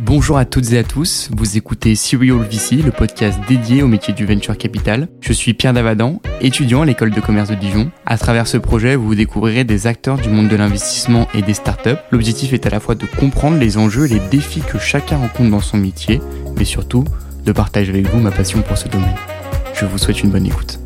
[0.00, 4.14] Bonjour à toutes et à tous, vous écoutez Serial VC, le podcast dédié au métier
[4.14, 5.08] du venture capital.
[5.20, 7.90] Je suis Pierre Davadan, étudiant à l'école de commerce de Dijon.
[8.06, 11.98] À travers ce projet, vous découvrirez des acteurs du monde de l'investissement et des startups.
[12.12, 15.50] L'objectif est à la fois de comprendre les enjeux et les défis que chacun rencontre
[15.50, 16.20] dans son métier,
[16.56, 17.02] mais surtout
[17.44, 19.16] de partager avec vous ma passion pour ce domaine.
[19.74, 20.78] Je vous souhaite une bonne écoute.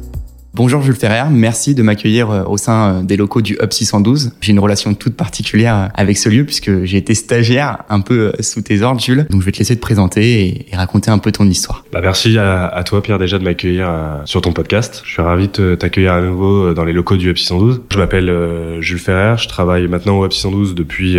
[0.55, 4.33] Bonjour Jules Ferrer, merci de m'accueillir euh, au sein euh, des locaux du Hub 612.
[4.43, 8.35] J'ai une relation toute particulière euh, avec ce lieu puisque j'ai été stagiaire un peu
[8.41, 9.27] sous tes ordres Jules.
[9.31, 11.87] Donc je vais te laisser te présenter et, raconter un peu ton histoire.
[11.91, 13.89] Bah merci à, toi Pierre déjà de m'accueillir
[14.27, 15.01] sur ton podcast.
[15.07, 17.81] Je suis ravi de t'accueillir à nouveau dans les locaux du Hub 612.
[17.91, 18.31] Je m'appelle
[18.81, 21.19] Jules Ferrer, je travaille maintenant au Hub 612 depuis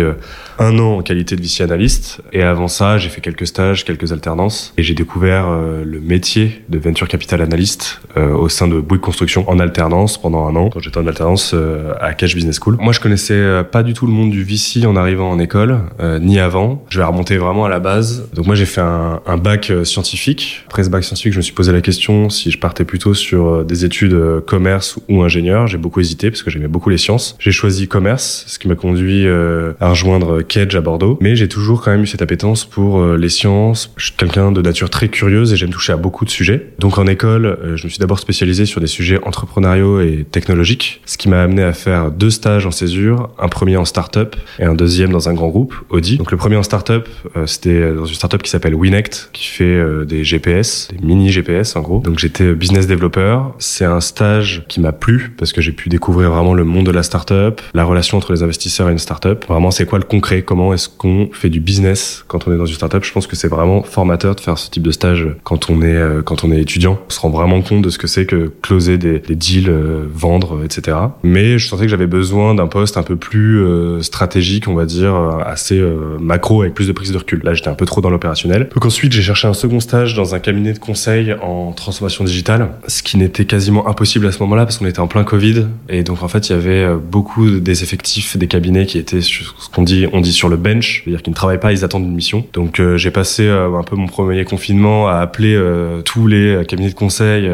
[0.60, 4.12] un an en qualité de VC analyste et avant ça j'ai fait quelques stages, quelques
[4.12, 5.48] alternances et j'ai découvert
[5.84, 10.56] le métier de venture capital analyst au sein de Bouygues Construction en alternance pendant un
[10.56, 12.76] an quand j'étais en alternance euh, à Cash Business School.
[12.80, 15.78] Moi, je connaissais euh, pas du tout le monde du VC en arrivant en école,
[16.00, 16.84] euh, ni avant.
[16.90, 18.28] Je vais remonter vraiment à la base.
[18.34, 20.62] Donc moi, j'ai fait un, un, bac scientifique.
[20.66, 23.64] Après ce bac scientifique, je me suis posé la question si je partais plutôt sur
[23.64, 25.66] des études commerce ou ingénieur.
[25.66, 27.36] J'ai beaucoup hésité parce que j'aimais beaucoup les sciences.
[27.38, 31.18] J'ai choisi commerce, ce qui m'a conduit à rejoindre Kedge à Bordeaux.
[31.20, 33.92] Mais j'ai toujours quand même eu cette appétence pour les sciences.
[33.96, 36.72] Je suis quelqu'un de nature très curieuse et j'aime toucher à beaucoup de sujets.
[36.78, 41.16] Donc en école, je me suis d'abord spécialisé sur des sujets entrepreneuriaux et technologiques, ce
[41.16, 44.74] qui m'a amené à faire deux stages en césure, un premier en start-up et un
[44.74, 46.18] deuxième dans un grand groupe, Audi.
[46.18, 49.64] Donc le premier en start-up, euh, c'était dans une start-up qui s'appelle Winect, qui fait
[49.64, 52.00] euh, des GPS, des mini GPS en gros.
[52.00, 53.38] Donc j'étais business developer.
[53.58, 56.90] C'est un stage qui m'a plu parce que j'ai pu découvrir vraiment le monde de
[56.90, 59.44] la start-up, la relation entre les investisseurs et une start-up.
[59.48, 60.42] Vraiment, c'est quoi le concret?
[60.42, 63.04] Comment est-ce qu'on fait du business quand on est dans une start-up?
[63.04, 65.96] Je pense que c'est vraiment formateur de faire ce type de stage quand on est
[65.96, 66.98] euh, quand on est étudiant.
[67.06, 70.60] On se rend vraiment compte de ce que c'est que closer des, deals, euh, vendre,
[70.64, 70.96] etc.
[71.22, 74.86] Mais je sentais que j'avais besoin d'un poste un peu plus euh, stratégique, on va
[74.86, 75.82] dire, euh, assez
[76.20, 77.40] macro, avec plus de prise de recul.
[77.44, 78.68] Là, j'étais un peu trop dans l'opérationnel.
[78.74, 82.70] Donc ensuite, j'ai cherché un second stage dans un cabinet de conseil en transformation digitale,
[82.86, 85.66] ce qui n'était quasiment impossible à ce moment-là parce qu'on était en plein Covid.
[85.88, 89.42] Et donc, en fait, il y avait beaucoup des effectifs des cabinets qui étaient ce
[89.72, 92.14] qu'on dit, on dit sur le bench, c'est-à-dire qu'ils ne travaillent pas, ils attendent une
[92.14, 92.46] mission.
[92.52, 95.60] Donc, j'ai passé un peu mon premier confinement à appeler
[96.04, 97.50] tous les cabinets de conseil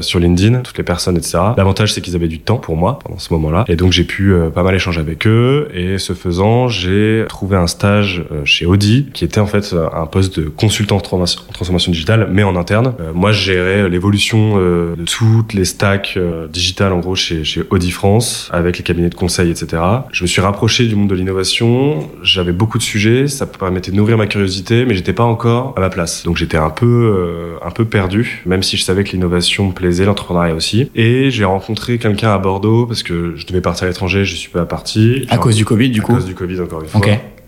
[0.00, 1.38] sur LinkedIn, les personnes, etc.
[1.56, 3.64] L'avantage, c'est qu'ils avaient du temps pour moi pendant ce moment-là.
[3.68, 5.68] Et donc, j'ai pu euh, pas mal échanger avec eux.
[5.74, 9.88] Et ce faisant, j'ai trouvé un stage euh, chez Audi, qui était en fait euh,
[9.92, 12.94] un poste de consultant en transformation digitale, mais en interne.
[13.14, 16.18] moi, je gérais l'évolution de toutes les stacks
[16.52, 19.82] digitales, en gros, chez, chez Audi France, avec les cabinets de conseil, etc.
[20.12, 22.08] Je me suis rapproché du monde de l'innovation.
[22.22, 23.26] J'avais beaucoup de sujets.
[23.28, 26.24] Ça permettait de nourrir ma curiosité, mais j'étais pas encore à ma place.
[26.24, 30.54] Donc, j'étais un peu, un peu perdu, même si je savais que l'innovation plaisait, l'entrepreneuriat
[30.54, 30.63] aussi
[30.94, 34.50] et j'ai rencontré quelqu'un à Bordeaux parce que je devais partir à l'étranger, je suis
[34.50, 35.26] pas parti.
[35.30, 36.12] À cause du Covid, du coup.
[36.12, 37.00] À cause du Covid, encore une fois.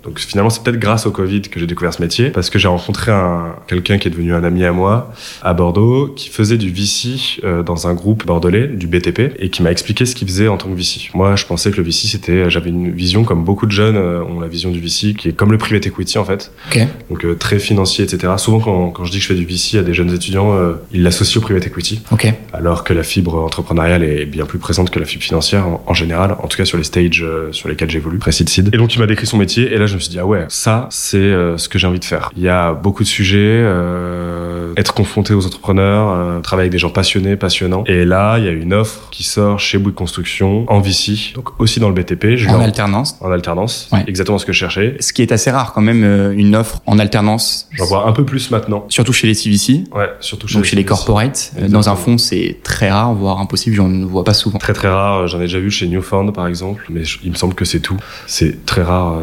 [0.07, 2.69] Donc finalement, c'est peut-être grâce au Covid que j'ai découvert ce métier, parce que j'ai
[2.69, 5.13] rencontré un, quelqu'un qui est devenu un ami à moi
[5.43, 9.63] à Bordeaux, qui faisait du VC euh, dans un groupe bordelais, du BTP, et qui
[9.65, 11.11] m'a expliqué ce qu'il faisait en tant que VC.
[11.15, 14.23] Moi, je pensais que le VC, c'était, j'avais une vision comme beaucoup de jeunes euh,
[14.23, 16.53] ont la vision du VC, qui est comme le private equity en fait.
[16.69, 16.87] Okay.
[17.11, 18.33] Donc euh, très financier, etc.
[18.37, 20.55] Souvent, quand, quand, je dis que je fais du VC à des jeunes étudiants,
[20.93, 22.01] ils l'associent au private equity.
[22.13, 22.35] Okay.
[22.53, 26.37] Alors que la fibre entrepreneuriale est bien plus présente que la fibre financière en, général,
[26.43, 29.27] en tout cas sur les stages sur lesquels j'évolue, précide Et donc il m'a décrit
[29.27, 31.79] son métier, et là je me suis dit ah ouais, ça c'est euh, ce que
[31.79, 32.31] j'ai envie de faire.
[32.37, 36.79] Il y a beaucoup de sujets, euh, être confronté aux entrepreneurs, euh, travailler avec des
[36.79, 37.85] gens passionnés, passionnants.
[37.87, 41.61] Et là, il y a une offre qui sort chez Bouygues Construction, en VC, donc
[41.61, 42.37] aussi dans le BTP.
[42.37, 43.17] Je en alternance.
[43.21, 44.97] En alternance, exactement ce que je cherchais.
[45.01, 46.05] Ce qui est assez rare quand même,
[46.37, 47.69] une offre en alternance.
[47.73, 48.85] J'en vois un peu plus maintenant.
[48.89, 49.85] Surtout chez les CVC.
[49.95, 51.53] Ouais, surtout chez, donc les, chez les corporates.
[51.69, 54.59] Dans un fonds, c'est très rare, voire impossible, j'en vois pas souvent.
[54.59, 57.55] Très très rare, j'en ai déjà vu chez Newfound par exemple, mais il me semble
[57.55, 57.97] que c'est tout.
[58.27, 59.19] C'est très rare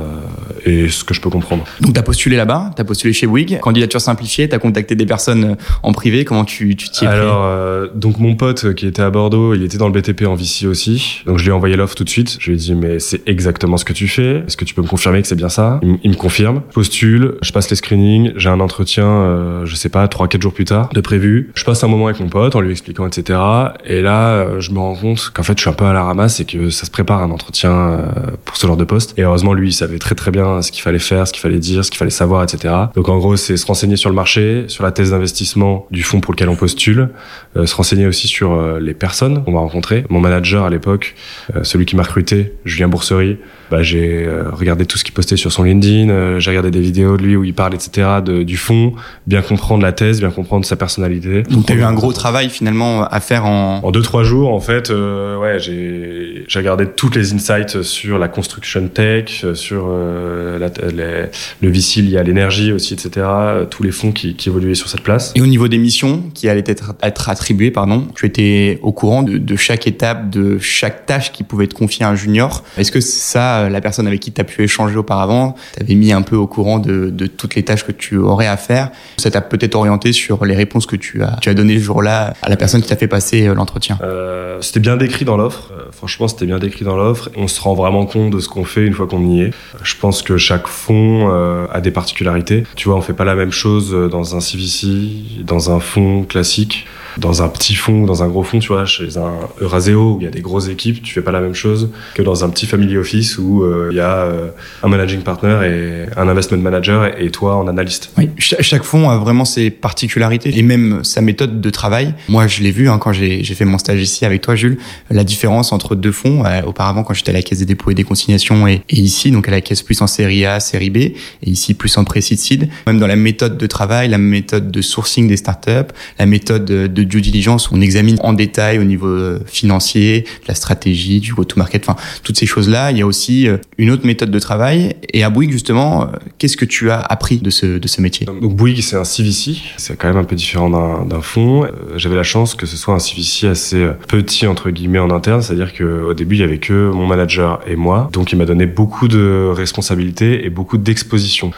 [0.65, 3.27] et ce que je peux comprendre donc, tu as postulé là-bas, tu as postulé chez
[3.27, 7.07] Wig, candidature simplifiée, tu as contacté des personnes euh, en privé, comment tu t'y es
[7.07, 9.93] pris Alors, euh, donc mon pote euh, qui était à Bordeaux, il était dans le
[9.93, 12.37] BTP en VC aussi, donc je lui ai envoyé l'offre tout de suite.
[12.39, 14.81] Je lui ai dit, mais c'est exactement ce que tu fais, est-ce que tu peux
[14.81, 15.79] me confirmer que c'est bien ça?
[16.03, 19.89] Il, me confirme, je postule, je passe les screenings, j'ai un entretien, euh, je sais
[19.89, 21.51] pas, 3-4 jours plus tard, de prévu.
[21.55, 23.39] Je passe un moment avec mon pote en lui expliquant, etc.
[23.85, 26.39] Et là, je me rends compte qu'en fait, je suis un peu à la ramasse
[26.39, 27.99] et que ça se prépare un entretien
[28.45, 29.13] pour ce genre de poste.
[29.17, 31.59] Et heureusement, lui, il savait très très bien ce qu'il fallait faire, ce qu'il fallait
[31.59, 32.73] dire, ce qu'il fallait savoir, etc.
[32.95, 36.19] Donc en gros, c'est se renseigner sur le marché, sur la thèse d'investissement du fonds
[36.19, 37.09] pour lequel on postule,
[37.57, 40.05] euh, se renseigner aussi sur euh, les personnes qu'on va rencontrer.
[40.09, 41.15] Mon manager à l'époque,
[41.55, 43.37] euh, celui qui m'a recruté, Julien Bourserie,
[43.71, 47.23] bah, j'ai regardé tout ce qu'il postait sur son LinkedIn, j'ai regardé des vidéos de
[47.23, 48.07] lui où il parle, etc.
[48.23, 48.93] De, du fond,
[49.27, 51.43] bien comprendre la thèse, bien comprendre sa personnalité.
[51.43, 53.81] Donc t'as eu un gros travail finalement à faire en...
[53.83, 58.87] En deux, trois jours, en fait, ouais, j'ai regardé toutes les insights sur la construction
[58.87, 61.29] tech, sur le
[61.61, 63.25] VC lié à l'énergie aussi, etc.
[63.69, 65.31] Tous les fonds qui, qui, évoluaient sur cette place.
[65.35, 69.23] Et au niveau des missions qui allaient être, être attribuées, pardon, tu étais au courant
[69.23, 72.63] de, de, chaque étape, de chaque tâche qui pouvait être confiée à un junior.
[72.77, 76.21] Est-ce que ça, la personne avec qui tu as pu échanger auparavant, t'avais mis un
[76.21, 79.75] peu au courant de, toutes les tâches que tu aurais à faire Ça t'a peut-être
[79.75, 82.81] orienté sur les réponses que tu as, tu as données ce jour-là à la personne
[82.81, 85.71] qui t'a fait passer euh, l'entretien euh, C'était bien décrit dans l'offre.
[85.71, 87.29] Euh, franchement, c'était bien décrit dans l'offre.
[87.35, 89.51] On se rend vraiment compte de ce qu'on fait une fois qu'on y est.
[89.83, 92.63] Je pense que chaque fonds euh, a des particularités.
[92.75, 96.87] Tu vois, on fait pas la même chose dans un CVC, dans un fonds classique
[97.17, 100.17] dans un petit fonds ou dans un gros fonds, tu vois, chez un Euraseo où
[100.19, 102.49] il y a des grosses équipes, tu fais pas la même chose que dans un
[102.49, 104.49] petit family office où euh, il y a euh,
[104.81, 108.11] un managing partner et un investment manager et, toi en analyste.
[108.17, 112.13] Oui, chaque fonds a vraiment ses particularités et même sa méthode de travail.
[112.29, 114.77] Moi, je l'ai vu hein, quand j'ai fait mon stage ici avec toi, Jules,
[115.09, 116.45] la différence entre deux fonds.
[116.45, 119.47] Euh, auparavant, quand j'étais à la Caisse des dépôts et des consignations et, ici, donc
[119.47, 122.69] à la Caisse plus en série A, série B et ici plus en pré-seed seed.
[122.87, 127.02] Même dans la méthode de travail, la méthode de sourcing des startups, la méthode de
[127.05, 131.87] due diligence où on examine en détail au niveau euh, financier, la stratégie, du go-to-market,
[131.87, 132.91] enfin toutes ces choses-là.
[132.91, 134.95] Il y a aussi euh, une autre méthode de travail.
[135.11, 136.05] Et à Bouygues justement, euh,
[136.37, 138.25] qu'est-ce que tu as appris de ce de ce métier?
[138.25, 141.67] Donc Bouygues, c'est un CVC, c'est quand même un peu différent d'un fonds.
[141.95, 145.73] J'avais la chance que ce soit un CVC assez petit entre guillemets en interne, c'est-à-dire
[145.73, 148.65] que au début il y avait que mon manager et moi, donc il m'a donné
[148.65, 151.51] beaucoup de responsabilités et beaucoup d'exposition.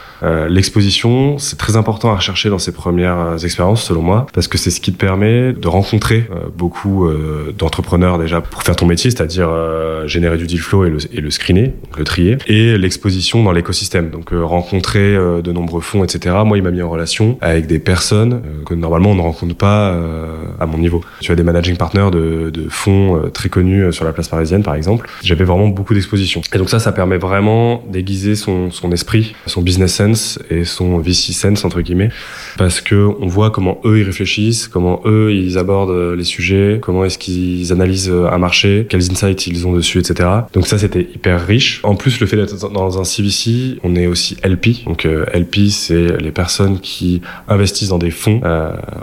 [0.48, 4.70] L'exposition, c'est très important à rechercher dans ses premières expériences selon moi, parce que c'est
[4.70, 9.10] ce qui te permet de rencontrer euh, beaucoup euh, d'entrepreneurs déjà pour faire ton métier,
[9.10, 14.10] c'est-à-dire euh, générer du deal flow et le, screener, le trier, et l'exposition dans l'écosystème.
[14.10, 16.36] Donc rencontrer de nombreux fonds, etc.
[16.44, 19.96] Moi, il m'a mis en relation avec des personnes que normalement on ne rencontre pas
[20.60, 21.02] à mon niveau.
[21.20, 25.08] Tu as des managing partners de, fonds très connus sur la place parisienne, par exemple.
[25.22, 26.40] J'avais vraiment beaucoup d'exposition.
[26.52, 30.98] Et donc ça, ça permet vraiment d'aiguiser son, son esprit, son business sense et son
[30.98, 32.10] VC sense entre guillemets,
[32.58, 36.78] parce que on voit comment eux ils réfléchissent, comment eux ils abordent euh, les sujets,
[36.80, 40.28] comment est-ce qu'ils analysent euh, un marché, quels insights ils ont dessus, etc.
[40.52, 41.80] Donc ça, c'était hyper riche.
[41.82, 44.84] En plus, le fait d'être dans un CVC, on est aussi LP.
[44.86, 48.40] Donc euh, LP, c'est les personnes qui investissent dans des fonds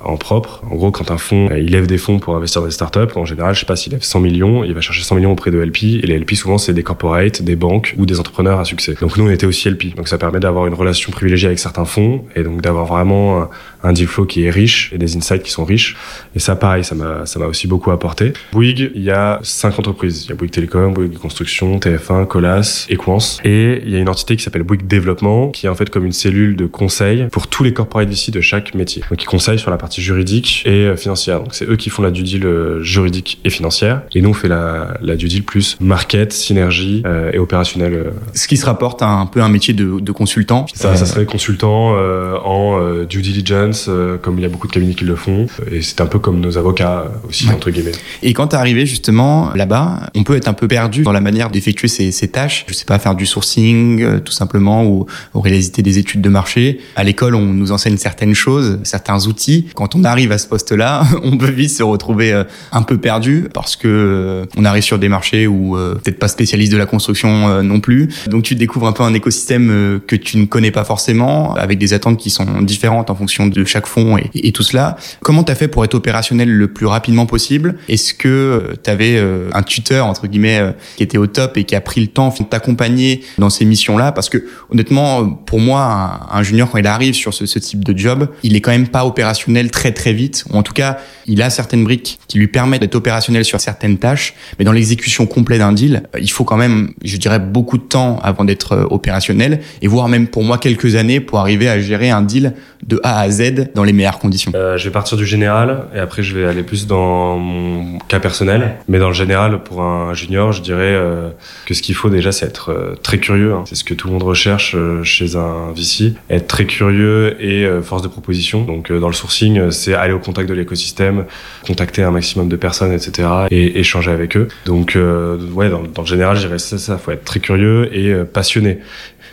[0.03, 0.63] en propre.
[0.69, 3.25] En gros, quand un fonds, il lève des fonds pour investir dans des startups, en
[3.25, 5.59] général, je sais pas s'il lève 100 millions, il va chercher 100 millions auprès de
[5.59, 5.83] LP.
[5.83, 8.95] Et les LP, souvent, c'est des corporates, des banques ou des entrepreneurs à succès.
[8.99, 9.95] Donc nous, on était aussi LP.
[9.95, 13.49] Donc ça permet d'avoir une relation privilégiée avec certains fonds et donc d'avoir vraiment
[13.83, 15.95] un deal flow qui est riche et des insights qui sont riches.
[16.35, 18.33] Et ça, pareil, ça m'a, ça m'a aussi beaucoup apporté.
[18.51, 20.25] Bouygues, il y a cinq entreprises.
[20.25, 23.39] Il y a Bouygues Télécom, Bouygues Construction, TF1, Colas, Equance.
[23.43, 26.05] Et il y a une entité qui s'appelle Bouygues Développement, qui est en fait comme
[26.05, 29.03] une cellule de conseil pour tous les corporates d'ici de chaque métier.
[29.09, 31.39] Donc, ils conseillent sur la partie juridique et euh, financière.
[31.39, 34.01] Donc, c'est eux qui font la due deal euh, juridique et financière.
[34.13, 38.13] Et nous, on fait la, la due deal plus market, synergie euh, et opérationnel.
[38.33, 40.65] Ce qui se rapporte à un peu un métier de, de consultant.
[40.73, 43.72] Ça, ça serait consultant en due diligence,
[44.21, 45.47] comme il y a beaucoup de cabinets qui le font.
[45.71, 47.91] Et c'est un peu comme nos avocats euh, aussi, entre guillemets.
[48.21, 51.21] Et quand tu es arrivé justement là-bas, on peut être un peu perdu dans la
[51.21, 52.65] manière d'effectuer ces, ces, tâches.
[52.67, 56.29] Je sais pas, faire du sourcing euh, tout simplement ou, ou, réaliser des études de
[56.29, 56.79] marché.
[56.95, 59.67] À l'école, on nous enseigne certaines choses, certains outils.
[59.75, 63.47] Quand on arrive à ce poste-là, on peut vite se retrouver euh, un peu perdu
[63.53, 67.79] parce que on arrive sur des marchés où peut-être pas spécialiste de la construction non
[67.79, 68.09] plus.
[68.27, 71.93] Donc tu découvres un peu un écosystème que tu ne connais pas forcément, avec des
[71.93, 74.97] attentes qui sont différentes en fonction de chaque fonds et, tout cela.
[75.21, 77.75] Comment tu as fait pour être opérationnel le plus rapidement possible?
[77.89, 81.57] Est-ce que euh, tu avais euh, un tuteur entre guillemets euh, qui était au top
[81.57, 84.11] et qui a pris le temps de t'accompagner dans ces missions-là?
[84.11, 87.97] Parce que honnêtement, pour moi, un, junior quand il arrive sur ce, ce, type de
[87.97, 90.45] job, il est quand même pas opérationnel très très vite.
[90.51, 93.97] Ou en tout cas, il a certaines briques qui lui permettent d'être opérationnel sur certaines
[93.97, 97.83] tâches, mais dans l'exécution complète d'un deal, il faut quand même, je dirais, beaucoup de
[97.83, 102.09] temps avant d'être opérationnel et voire même pour moi quelques années pour arriver à gérer
[102.09, 102.53] un deal
[102.87, 104.51] de A à Z dans les meilleures conditions.
[104.55, 108.19] Euh, je vais partir du général et après je vais aller plus dans mon cas
[108.19, 108.75] personnel.
[108.87, 111.29] Mais dans le général, pour un junior, je dirais euh,
[111.65, 113.53] que ce qu'il faut déjà, c'est être euh, très curieux.
[113.53, 113.63] Hein.
[113.65, 116.13] C'est ce que tout le monde recherche euh, chez un VC.
[116.29, 118.63] Être très curieux et force de proposition.
[118.63, 121.25] Donc dans le sourcing, c'est aller au contact de l'écosystème,
[121.65, 123.27] contacter un maximum de personnes, etc.
[123.51, 124.47] et échanger avec eux.
[124.65, 126.97] Donc ouais, dans, dans, le général, je dirais ça, ça.
[126.97, 128.79] Faut être très curieux et passionné.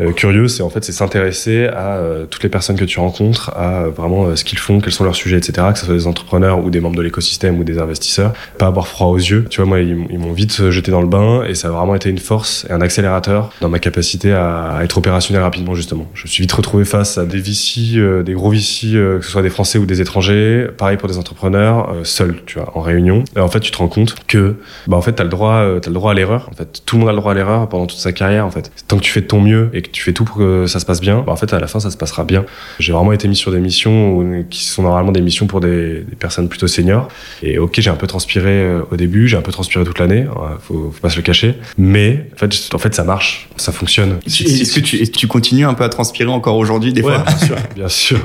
[0.00, 3.50] Euh, curieux, c'est en fait c'est s'intéresser à euh, toutes les personnes que tu rencontres,
[3.50, 5.66] à euh, vraiment ce qu'ils font, quels sont leurs sujets, etc.
[5.72, 8.86] Que ce soit des entrepreneurs ou des membres de l'écosystème ou des investisseurs, pas avoir
[8.86, 9.46] froid aux yeux.
[9.50, 12.10] Tu vois, moi ils, m'ont vite jeté dans le bain et ça a vraiment été
[12.10, 16.06] une force et un accélérateur dans ma capacité à, être opérationnel rapidement justement.
[16.14, 19.42] Je me suis vite retrouvé face à des VC, des gros VC, que ce soit
[19.42, 20.66] des Français ou des étrangers.
[20.76, 23.24] Pareil pour des entrepreneurs, seuls, tu vois, en réunion.
[23.36, 24.56] Et en fait, tu te rends compte que,
[24.86, 26.48] bah en fait, t'as le droit, t'as le droit à l'erreur.
[26.50, 28.46] En fait, tout le monde a le droit à l'erreur pendant toute sa carrière.
[28.46, 30.36] En fait, tant que tu fais de ton mieux et que tu fais tout pour
[30.36, 32.44] que ça se passe bien, bah, en fait, à la fin, ça se passera bien.
[32.78, 36.48] J'ai vraiment été mis sur des missions qui sont normalement des missions pour des, personnes
[36.48, 37.08] plutôt seniors.
[37.42, 40.26] Et ok, j'ai un peu transpiré euh, au début, j'ai un peu transpiré toute l'année,
[40.62, 41.54] faut, faut pas se le cacher.
[41.78, 44.18] Mais en fait, en fait, ça marche, ça fonctionne.
[44.26, 47.38] Est-ce que tu, tu continues un peu à transpirer encore aujourd'hui des ouais, fois Bien
[47.38, 48.18] sûr, bien sûr.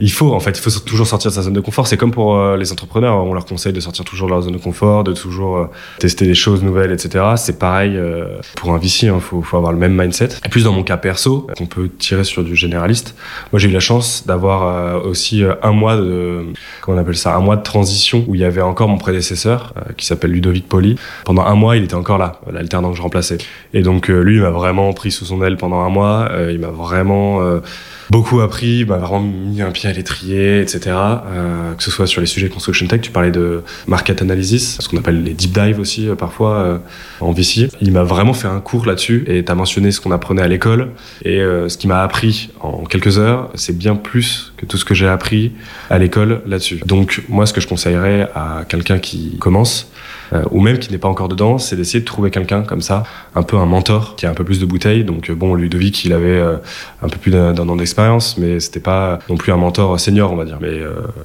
[0.00, 1.86] Il faut, en fait, il faut toujours sortir de sa zone de confort.
[1.86, 4.52] C'est comme pour euh, les entrepreneurs, on leur conseille de sortir toujours de leur zone
[4.52, 5.66] de confort, de toujours euh,
[5.98, 7.24] tester des choses nouvelles, etc.
[7.36, 7.98] C'est pareil
[8.56, 10.30] pour un VC, il hein, faut, faut avoir le même mindset.
[10.44, 13.14] Et plus dans mon cas perso, qu'on peut tirer sur du généraliste.
[13.52, 16.46] Moi, j'ai eu la chance d'avoir aussi un mois de,
[16.80, 19.74] comment on appelle ça, un mois de transition où il y avait encore mon prédécesseur
[19.96, 20.96] qui s'appelle Ludovic Poli.
[21.24, 23.38] Pendant un mois, il était encore là, l'alternant que je remplaçais.
[23.74, 26.30] Et donc, lui, il m'a vraiment pris sous son aile pendant un mois.
[26.50, 27.40] il m'a vraiment
[28.12, 30.80] beaucoup appris, m'a vraiment mis un pied à l'étrier, etc.
[30.86, 34.88] Euh, que ce soit sur les sujets construction tech, tu parlais de market analysis, ce
[34.88, 36.78] qu'on appelle les deep dive aussi euh, parfois euh,
[37.20, 37.70] en VC.
[37.80, 40.48] Il m'a vraiment fait un cours là-dessus et tu as mentionné ce qu'on apprenait à
[40.48, 40.90] l'école
[41.24, 44.84] et euh, ce qui m'a appris en quelques heures, c'est bien plus que tout ce
[44.84, 45.52] que j'ai appris
[45.88, 46.82] à l'école là-dessus.
[46.84, 49.90] Donc moi, ce que je conseillerais à quelqu'un qui commence,
[50.32, 53.04] euh, ou même qui n'est pas encore dedans, c'est d'essayer de trouver quelqu'un comme ça,
[53.34, 55.04] un peu un mentor qui a un peu plus de bouteilles.
[55.04, 56.40] Donc euh, bon, Ludovic, il avait
[57.02, 58.01] un peu plus d'un an d'expérience,
[58.38, 60.58] mais c'était pas non plus un mentor senior, on va dire.
[60.60, 60.80] Mais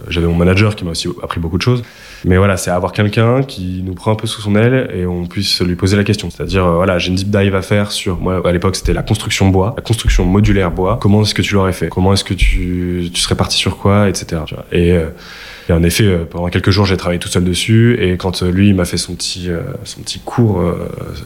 [0.09, 1.83] j'avais mon manager qui m'a aussi appris beaucoup de choses.
[2.25, 5.25] Mais voilà, c'est avoir quelqu'un qui nous prend un peu sous son aile et on
[5.25, 6.29] puisse lui poser la question.
[6.29, 9.49] C'est-à-dire, voilà, j'ai une deep dive à faire sur, moi, à l'époque, c'était la construction
[9.49, 10.97] bois, la construction modulaire bois.
[11.01, 11.89] Comment est-ce que tu l'aurais fait?
[11.89, 14.41] Comment est-ce que tu, tu serais parti sur quoi, etc.
[14.71, 14.97] Et
[15.69, 17.97] et en effet, euh, pendant quelques jours, j'ai travaillé tout seul dessus.
[17.99, 20.63] Et quand euh, lui, il m'a fait son petit, euh, son petit cours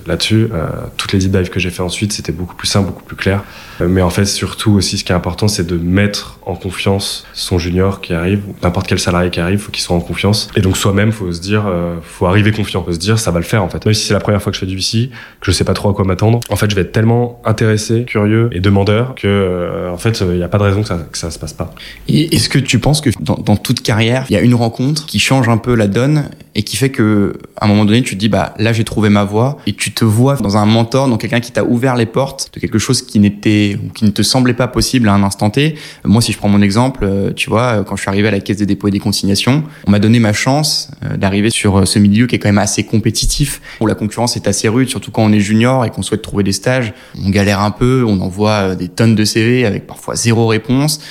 [0.05, 0.49] là-dessus,
[0.97, 3.43] toutes les deep dives que j'ai fait ensuite, c'était beaucoup plus simple, beaucoup plus clair.
[3.79, 7.57] Mais en fait, surtout aussi, ce qui est important, c'est de mettre en confiance son
[7.57, 10.49] junior qui arrive, ou n'importe quel salarié qui arrive, faut qu'il soit en confiance.
[10.55, 11.71] Et donc soi-même, faut se dire,
[12.03, 13.83] faut arriver confiant, faut se dire, ça va le faire en fait.
[13.85, 15.73] Même si c'est la première fois que je fais du VC, que je sais pas
[15.73, 19.89] trop à quoi m'attendre, en fait, je vais être tellement intéressé, curieux et demandeur que,
[19.91, 21.73] en fait, il n'y a pas de raison que ça, que ça se passe pas.
[22.07, 25.19] Est-ce que tu penses que dans, dans toute carrière, il y a une rencontre qui
[25.19, 28.19] change un peu la donne et qui fait que à un moment donné tu te
[28.19, 31.17] dis bah là j'ai trouvé ma voie et tu te vois dans un mentor dans
[31.17, 34.21] quelqu'un qui t'a ouvert les portes de quelque chose qui n'était ou qui ne te
[34.21, 35.75] semblait pas possible à un instant T.
[36.05, 38.39] Moi si je prends mon exemple euh, tu vois quand je suis arrivé à la
[38.39, 41.85] caisse des dépôts et des consignations on m'a donné ma chance euh, d'arriver sur euh,
[41.85, 45.11] ce milieu qui est quand même assez compétitif où la concurrence est assez rude surtout
[45.11, 46.93] quand on est junior et qu'on souhaite trouver des stages.
[47.21, 51.01] On galère un peu on envoie des tonnes de CV avec parfois zéro réponse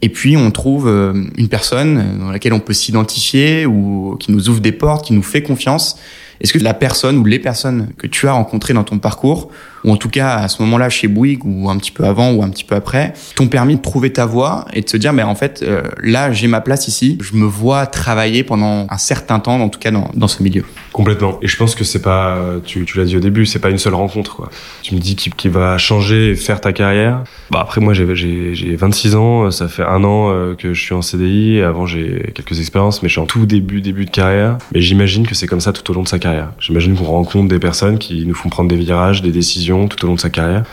[0.00, 4.48] et puis on trouve euh, une personne dans laquelle on peut s'identifier ou qui nous
[4.48, 5.98] ouvre des portes, qui nous fait confiance.
[6.40, 9.50] Est-ce que la personne ou les personnes que tu as rencontrées dans ton parcours
[9.84, 12.42] ou en tout cas à ce moment-là chez Bouygues ou un petit peu avant ou
[12.42, 15.22] un petit peu après, t'ont permis de trouver ta voie et de se dire, mais
[15.22, 19.38] en fait, euh, là, j'ai ma place ici, je me vois travailler pendant un certain
[19.38, 20.64] temps, en tout cas dans, dans ce milieu.
[20.92, 21.38] Complètement.
[21.42, 23.78] Et je pense que c'est pas, tu, tu l'as dit au début, c'est pas une
[23.78, 24.36] seule rencontre.
[24.36, 24.50] Quoi.
[24.82, 27.22] Tu me dis qui, qui va changer et faire ta carrière.
[27.50, 30.80] Bah après moi j'ai, j'ai, j'ai 26 ans, ça fait un an euh, que je
[30.80, 31.60] suis en CDI.
[31.60, 34.58] Avant j'ai quelques expériences, mais je suis en tout début début de carrière.
[34.74, 36.27] Mais j'imagine que c'est comme ça tout au long de sa carrière.
[36.58, 40.08] J'imagine qu'on rencontre des personnes qui nous font prendre des virages, des décisions tout au
[40.08, 40.64] long de sa carrière.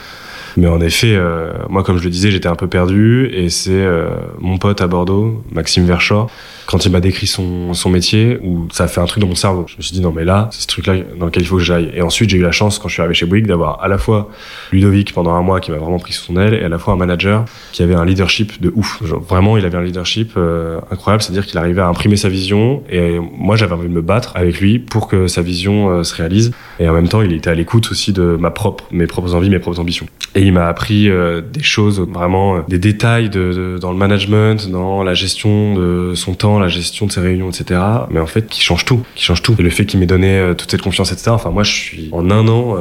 [0.57, 3.29] Mais en effet, euh, moi, comme je le disais, j'étais un peu perdu.
[3.33, 4.09] Et c'est euh,
[4.39, 6.29] mon pote à Bordeaux, Maxime Verschor,
[6.67, 9.35] quand il m'a décrit son, son métier, où ça a fait un truc dans mon
[9.35, 9.65] cerveau.
[9.67, 11.63] Je me suis dit, non, mais là, c'est ce truc-là dans lequel il faut que
[11.63, 11.91] j'aille.
[11.93, 13.97] Et ensuite, j'ai eu la chance, quand je suis arrivé chez Bouygues, d'avoir à la
[13.97, 14.29] fois
[14.71, 16.93] Ludovic pendant un mois qui m'a vraiment pris sous son aile, et à la fois
[16.93, 19.01] un manager qui avait un leadership de ouf.
[19.01, 22.83] Vraiment, il avait un leadership euh, incroyable, c'est-à-dire qu'il arrivait à imprimer sa vision.
[22.89, 26.51] Et moi, j'avais envie de me battre avec lui pour que sa vision se réalise.
[26.79, 29.49] Et en même temps, il était à l'écoute aussi de ma propre, mes propres envies,
[29.49, 30.07] mes propres ambitions.
[30.35, 34.69] Et il m'a appris euh, des choses, vraiment euh, des détails de, dans le management,
[34.69, 37.79] dans la gestion de son temps, la gestion de ses réunions, etc.
[38.09, 39.55] Mais en fait, qui change tout, qui change tout.
[39.57, 41.31] Et le fait qu'il m'ait donné euh, toute cette confiance, etc.
[41.31, 42.75] Enfin, moi, je suis en un an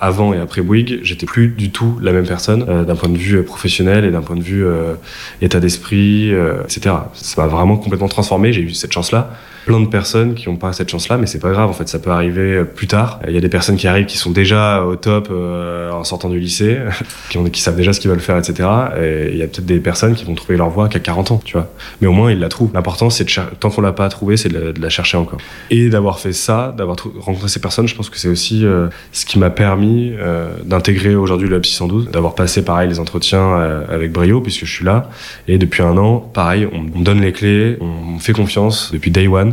[0.00, 3.42] avant et après Bouygues, j'étais plus du tout la même personne d'un point de vue
[3.42, 4.64] professionnel et d'un point de vue
[5.40, 6.30] état d'esprit,
[6.64, 6.94] etc.
[7.12, 8.52] Ça m'a vraiment complètement transformé.
[8.52, 9.30] J'ai eu cette chance-là
[9.66, 11.68] plein de personnes qui n'ont pas cette chance-là, mais c'est pas grave.
[11.68, 13.20] En fait, ça peut arriver plus tard.
[13.28, 16.38] Il y a des personnes qui arrivent qui sont déjà au top en sortant du
[16.38, 16.78] lycée,
[17.30, 18.68] qui, ont, qui savent déjà ce qu'ils veulent faire, etc.
[19.00, 21.40] Et il y a peut-être des personnes qui vont trouver leur voie qu'à 40 ans,
[21.44, 21.68] tu vois.
[22.00, 22.70] Mais au moins, ils la trouvent.
[22.72, 25.40] L'important, c'est de tant qu'on l'a pas trouvée, c'est de, la chercher encore.
[25.70, 29.26] Et d'avoir fait ça, d'avoir rencontré ces personnes, je pense que c'est aussi euh, ce
[29.26, 34.12] qui m'a permis euh, d'intégrer aujourd'hui le 612, d'avoir passé pareil les entretiens euh, avec
[34.12, 35.10] brio puisque je suis là.
[35.48, 39.10] Et depuis un an, pareil, on, me donne les clés, on me fait confiance depuis
[39.10, 39.52] day one.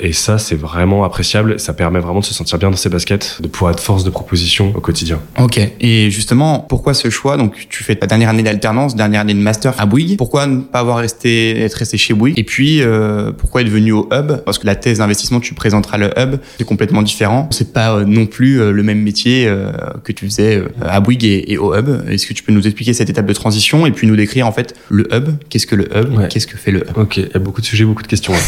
[0.00, 1.60] Et ça, c'est vraiment appréciable.
[1.60, 4.10] Ça permet vraiment de se sentir bien dans ses baskets, de pouvoir être force de
[4.10, 5.20] proposition au quotidien.
[5.38, 5.60] Ok.
[5.80, 7.36] Et justement, pourquoi ce choix?
[7.36, 10.16] Donc, tu fais ta dernière année d'alternance, dernière année de master à Bouygues.
[10.16, 12.38] Pourquoi ne pas avoir resté, être resté chez Bouygues?
[12.38, 14.36] Et puis, euh, pourquoi être venu au Hub?
[14.44, 17.48] Parce que la thèse d'investissement, tu présenteras le Hub, c'est complètement différent.
[17.50, 19.70] C'est pas euh, non plus euh, le même métier euh,
[20.04, 21.88] que tu faisais à Bouygues et, et au Hub.
[22.08, 24.52] Est-ce que tu peux nous expliquer cette étape de transition et puis nous décrire en
[24.52, 25.28] fait le Hub?
[25.48, 26.16] Qu'est-ce que le Hub?
[26.16, 26.28] Ouais.
[26.28, 26.96] Qu'est-ce que fait le Hub?
[26.96, 28.32] Ok, il y a beaucoup de sujets, beaucoup de questions.
[28.32, 28.38] là.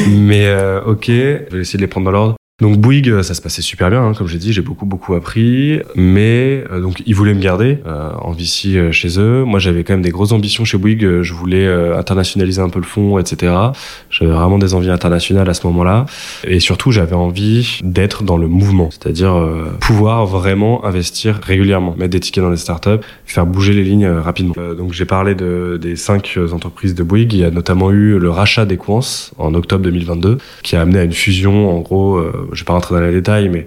[0.08, 2.39] Mais euh, ok, je vais essayer de les prendre dans l'ordre.
[2.60, 5.14] Donc Bouygues, euh, ça se passait super bien, hein, comme j'ai dit, j'ai beaucoup beaucoup
[5.14, 5.80] appris.
[5.94, 9.44] Mais euh, donc ils voulaient me garder euh, en VC euh, chez eux.
[9.44, 11.04] Moi, j'avais quand même des grosses ambitions chez Bouygues.
[11.04, 13.52] Euh, Je voulais internationaliser un peu le fonds, etc.
[14.10, 16.06] J'avais vraiment des envies internationales à ce moment-là.
[16.44, 19.34] Et surtout, j'avais envie d'être dans le mouvement, c'est-à-dire
[19.80, 24.54] pouvoir vraiment investir régulièrement, mettre des tickets dans des startups, faire bouger les lignes rapidement.
[24.76, 27.32] Donc j'ai parlé de, des cinq entreprises de Bouygues.
[27.32, 31.04] Il y a notamment eu le rachat d'Equance en octobre 2022, qui a amené à
[31.04, 31.70] une fusion.
[31.70, 32.20] En gros,
[32.52, 33.66] je vais pas rentrer dans les détails, mais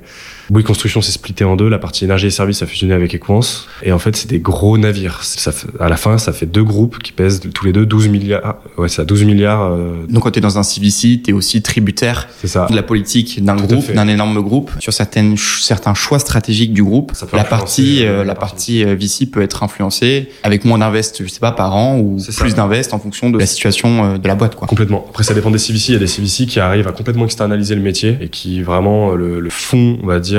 [0.49, 1.69] Bouygues Construction s'est splitté en deux.
[1.69, 3.67] La partie énergie et services a fusionné avec Equance.
[3.83, 5.23] Et en fait, c'est des gros navires.
[5.23, 8.07] Ça fait- à la fin, ça fait deux groupes qui pèsent tous les deux 12
[8.09, 8.55] milliards.
[8.77, 9.63] Ouais, c'est à 12 milliards.
[9.63, 12.67] euh, Donc quand tu es dans un CVC, tu es aussi tributaire ça.
[12.69, 17.11] de la politique d'un groupe, d'un énorme groupe, sur certaines certains choix stratégiques du groupe.
[17.15, 18.53] Ça La partie, euh, euh, la la partie.
[18.83, 22.19] partie euh, VC peut être influencée avec moins d'invest, je sais pas, par an ou
[22.19, 22.31] ça.
[22.43, 24.67] plus d'invest en fonction de la situation de la boîte, quoi.
[24.67, 25.05] Complètement.
[25.09, 25.89] Après, ça dépend des CVC.
[25.89, 29.11] Il y a des CVC qui arrivent à complètement externaliser le métier et qui vraiment,
[29.13, 30.32] le, le fond, on va dire,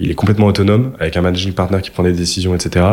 [0.00, 2.84] il est complètement autonome avec un managing partner qui prend des décisions, etc.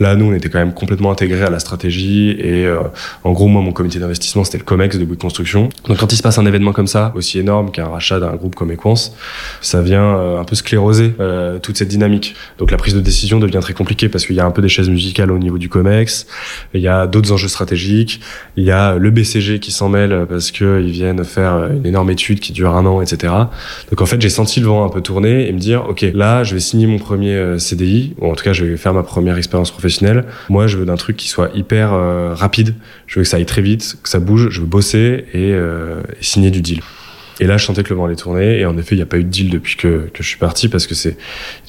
[0.00, 2.80] Là, nous, on était quand même complètement intégrés à la stratégie et, euh,
[3.24, 5.68] en gros, moi, mon comité d'investissement, c'était le COMEX de Bouygues Construction.
[5.86, 8.54] Donc, quand il se passe un événement comme ça, aussi énorme qu'un rachat d'un groupe
[8.54, 9.14] comme Equance,
[9.60, 12.34] ça vient euh, un peu scléroser euh, toute cette dynamique.
[12.58, 14.68] Donc, la prise de décision devient très compliquée parce qu'il y a un peu des
[14.68, 16.26] chaises musicales au niveau du COMEX,
[16.74, 18.20] il y a d'autres enjeux stratégiques,
[18.56, 22.10] il y a le BCG qui s'en mêle parce que ils viennent faire une énorme
[22.10, 23.32] étude qui dure un an, etc.
[23.90, 26.42] Donc en fait, j'ai senti le vent un peu tourner et me dire, ok, là,
[26.42, 29.02] je vais signer mon premier euh, CDI, ou en tout cas, je vais faire ma
[29.02, 30.24] première expérience professionnelle.
[30.48, 32.74] Moi, je veux d'un truc qui soit hyper euh, rapide.
[33.06, 34.48] Je veux que ça aille très vite, que ça bouge.
[34.50, 36.80] Je veux bosser et, euh, et signer du deal.
[37.40, 38.60] Et là, je sentais que le vent allait tourner.
[38.60, 40.38] Et en effet, il n'y a pas eu de deal depuis que, que je suis
[40.38, 41.16] parti parce que c'est,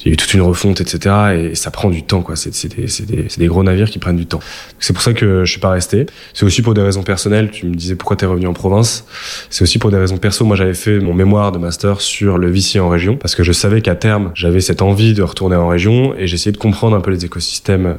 [0.00, 1.14] il y a eu toute une refonte, etc.
[1.36, 2.36] Et ça prend du temps, quoi.
[2.36, 4.40] C'est, des, des, des gros navires qui prennent du temps.
[4.78, 6.06] C'est pour ça que je suis pas resté.
[6.32, 7.50] C'est aussi pour des raisons personnelles.
[7.50, 9.06] Tu me disais pourquoi t'es revenu en province.
[9.50, 10.44] C'est aussi pour des raisons perso.
[10.44, 13.52] Moi, j'avais fait mon mémoire de master sur le VC en région parce que je
[13.52, 17.00] savais qu'à terme, j'avais cette envie de retourner en région et j'essayais de comprendre un
[17.00, 17.98] peu les écosystèmes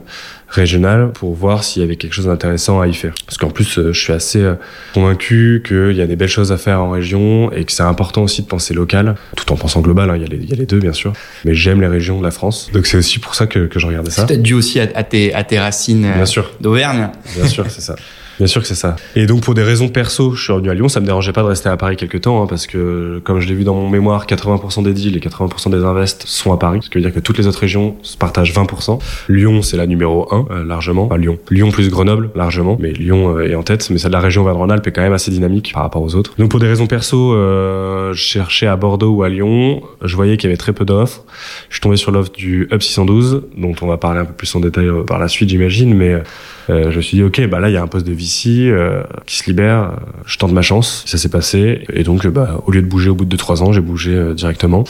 [0.56, 3.13] régional pour voir s'il y avait quelque chose d'intéressant à y faire.
[3.26, 4.56] Parce qu'en plus, euh, je suis assez euh,
[4.94, 8.24] convaincu qu'il y a des belles choses à faire en région et que c'est important
[8.24, 10.10] aussi de penser local, tout en pensant global.
[10.10, 11.13] hein, Il y, a les- il y a les deux, bien sûr.
[11.44, 12.70] Mais j'aime les régions de la France.
[12.74, 14.22] Donc c'est aussi pour ça que, que je regardais ça.
[14.22, 16.52] C'est peut-être dû aussi à, à tes, à tes racines euh, Bien sûr.
[16.62, 17.10] d'Auvergne.
[17.36, 17.96] Bien sûr, c'est ça.
[18.38, 18.95] Bien sûr que c'est ça.
[19.15, 20.89] Et donc pour des raisons perso, je suis revenu à Lyon.
[20.89, 23.48] Ça me dérangeait pas de rester à Paris quelques temps, hein, parce que comme je
[23.48, 26.80] l'ai vu dans mon mémoire, 80% des deals et 80% des invests sont à Paris.
[26.84, 29.00] Ce qui veut dire que toutes les autres régions se partagent 20%.
[29.30, 31.06] Lyon, c'est la numéro 1, euh, largement.
[31.06, 31.38] Enfin, Lyon.
[31.50, 32.78] Lyon plus Grenoble, largement.
[32.80, 33.89] Mais Lyon euh, est en tête.
[33.89, 36.34] Mais celle de la région Auvergne-Rhône-Alpes est quand même assez dynamique par rapport aux autres.
[36.38, 39.82] Donc pour des raisons perso, euh, je cherchais à Bordeaux ou à Lyon.
[40.04, 41.24] Je voyais qu'il y avait très peu d'offres.
[41.69, 44.54] Je suis tombé sur l'offre du Hub 612, dont on va parler un peu plus
[44.56, 45.93] en détail euh, par la suite, j'imagine.
[45.93, 46.21] Mais
[46.69, 48.69] euh, je me suis dit, ok, bah là, il y a un poste de VC
[48.69, 49.82] euh, qui se libère.
[49.82, 51.04] euh, Je tente ma chance.
[51.06, 51.86] Ça s'est passé.
[51.93, 54.34] Et donc, euh, bah, au lieu de bouger au bout de 2-3 ans, j'ai bougé
[54.34, 54.84] directement.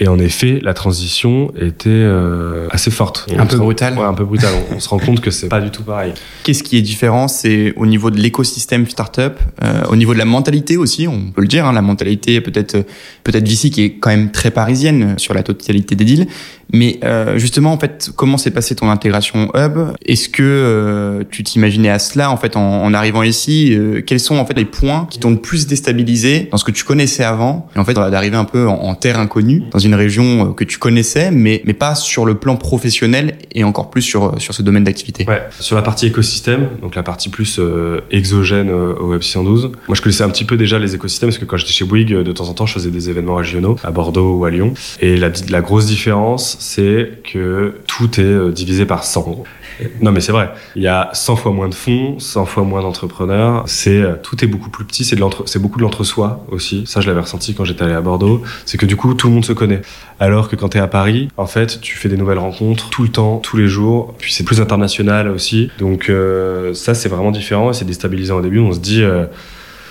[0.00, 3.26] Et en effet, la transition était euh, assez forte.
[3.36, 3.98] Un peu brutale.
[3.98, 4.52] Ouais, un peu brutale.
[4.70, 6.12] On, on se rend compte que c'est pas du tout pareil.
[6.44, 7.26] Qu'est-ce qui est différent?
[7.26, 9.34] C'est au niveau de l'écosystème startup,
[9.64, 12.84] euh, au niveau de la mentalité aussi, on peut le dire, hein, la mentalité peut-être
[13.24, 16.26] peut-être VC qui est quand même très parisienne sur la totalité des deals.
[16.70, 19.78] Mais euh, justement, en fait, comment s'est passée ton intégration hub?
[20.04, 23.72] Est-ce que euh, tu t'imaginais à cela en fait en, en arrivant ici?
[23.72, 26.70] Euh, Quels sont en fait les points qui t'ont le plus déstabilisé dans ce que
[26.70, 27.68] tu connaissais avant?
[27.74, 30.64] Et en fait, d'arriver un peu en, en terre inconnue dans une région euh, que
[30.64, 34.62] tu connaissais, mais mais pas sur le plan professionnel et encore plus sur sur ce
[34.62, 35.24] domaine d'activité.
[35.26, 35.42] Ouais.
[35.60, 39.94] Sur la partie écosystème, donc la partie plus euh, exogène euh, au Web 612, moi
[39.94, 42.24] je connaissais un petit peu déjà les écosystèmes parce que quand j'étais chez Bouygues, euh,
[42.24, 44.74] de temps en temps, je faisais des événements régionaux à Bordeaux ou à Lyon.
[45.00, 49.44] Et la, la grosse différence, c'est que tout est euh, divisé par 100.
[50.00, 52.82] Non mais c'est vrai, il y a 100 fois moins de fonds, 100 fois moins
[52.82, 56.44] d'entrepreneurs, c'est euh, tout est beaucoup plus petit, c'est de l'entre c'est beaucoup de l'entre-soi
[56.50, 56.84] aussi.
[56.86, 59.34] Ça je l'avais ressenti quand j'étais allé à Bordeaux, c'est que du coup tout le
[59.34, 59.82] monde se connaît.
[60.20, 63.02] Alors que quand tu es à Paris, en fait, tu fais des nouvelles rencontres tout
[63.02, 65.70] le temps, tous les jours, puis c'est plus international aussi.
[65.78, 69.26] Donc euh, ça c'est vraiment différent et c'est déstabilisant au début, on se dit euh,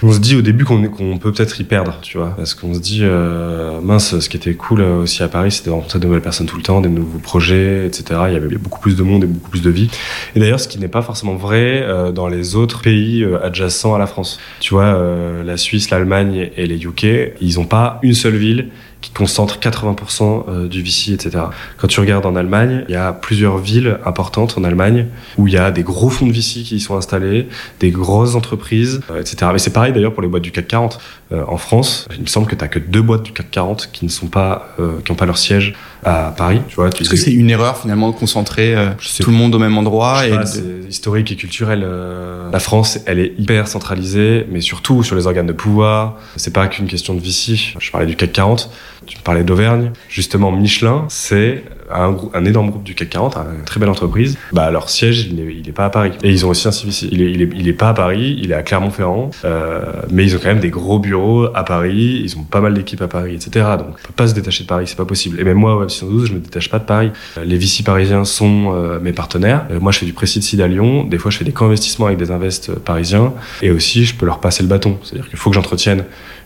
[0.03, 2.79] on se dit au début qu'on peut peut-être y perdre, tu vois, parce qu'on se
[2.79, 6.05] dit euh, mince, ce qui était cool euh, aussi à Paris, c'était de rencontrer de
[6.05, 8.21] nouvelles personnes tout le temps, des nouveaux projets, etc.
[8.27, 9.89] Il y avait beaucoup plus de monde et beaucoup plus de vie.
[10.35, 13.95] Et d'ailleurs, ce qui n'est pas forcément vrai euh, dans les autres pays euh, adjacents
[13.95, 14.39] à la France.
[14.59, 18.69] Tu vois, euh, la Suisse, l'Allemagne et les UK, ils n'ont pas une seule ville
[19.01, 21.45] qui concentre 80% euh, du VC, etc.
[21.77, 25.07] Quand tu regardes en Allemagne, il y a plusieurs villes importantes en Allemagne
[25.37, 27.47] où il y a des gros fonds de VC qui y sont installés,
[27.79, 29.51] des grosses entreprises, euh, etc.
[29.53, 30.99] Mais c'est pareil d'ailleurs pour les boîtes du CAC 40.
[31.31, 34.05] Euh, en France, il me semble que tu que deux boîtes du CAC 40 qui
[34.05, 36.61] ne sont pas, qui n'ont pas leur siège à Paris.
[36.67, 39.53] Tu vois, tu Est-ce que c'est une erreur finalement de concentrer euh, tout le monde
[39.55, 41.81] au même endroit Je sais et pas, de- c'est historique et culturel.
[41.83, 46.17] euh, La France, elle est hyper centralisée, mais surtout sur les organes de pouvoir.
[46.35, 47.73] C'est pas qu'une question de Vichy.
[47.79, 48.69] Je parlais du CAC 40,
[49.07, 49.91] tu parlais d'Auvergne.
[50.09, 54.37] Justement, Michelin, c'est un, un énorme groupe du CAC 40, une très belle entreprise.
[54.51, 56.11] Bah, leur siège, il n'est pas à Paris.
[56.23, 57.07] Et ils ont aussi un CVC.
[57.11, 60.39] Il est, il est, pas à Paris, il est à Clermont-Ferrand, euh, mais ils ont
[60.39, 62.21] quand même des gros bureaux à Paris.
[62.23, 63.65] Ils ont pas mal d'équipes à Paris, etc.
[63.77, 65.39] Donc, on peut pas se détacher de Paris, c'est pas possible.
[65.39, 67.11] Et même moi, Web 612, je me détache pas de Paris.
[67.37, 69.65] Euh, Les VC parisiens sont euh, mes partenaires.
[69.79, 71.05] Moi, je fais du précis de seed à Lyon.
[71.05, 73.33] Des fois, je fais des co-investissements avec des invests parisiens.
[73.61, 74.97] Et aussi, je peux leur passer le bâton.
[75.03, 76.03] C'est-à-dire qu'il faut que j'entretienne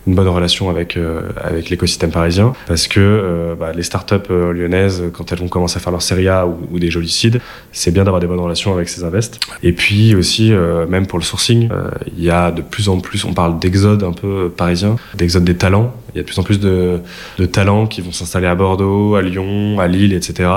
[0.08, 4.52] une bonne relation avec euh, avec l'écosystème parisien parce que euh, bah, les startups euh,
[4.52, 7.40] lyonnaises quand elles vont commencer à faire leur série A ou, des jolis seeds
[7.72, 10.52] c'est bien d'avoir des bonnes relations avec ces invests et puis aussi
[10.90, 11.70] même pour le sourcing
[12.18, 15.56] il y a de plus en plus on parle d'exode un peu parisien d'exode des
[15.56, 17.00] talents il y a de plus en plus de,
[17.38, 20.50] de talents qui vont s'installer à Bordeaux, à Lyon, à Lille, etc.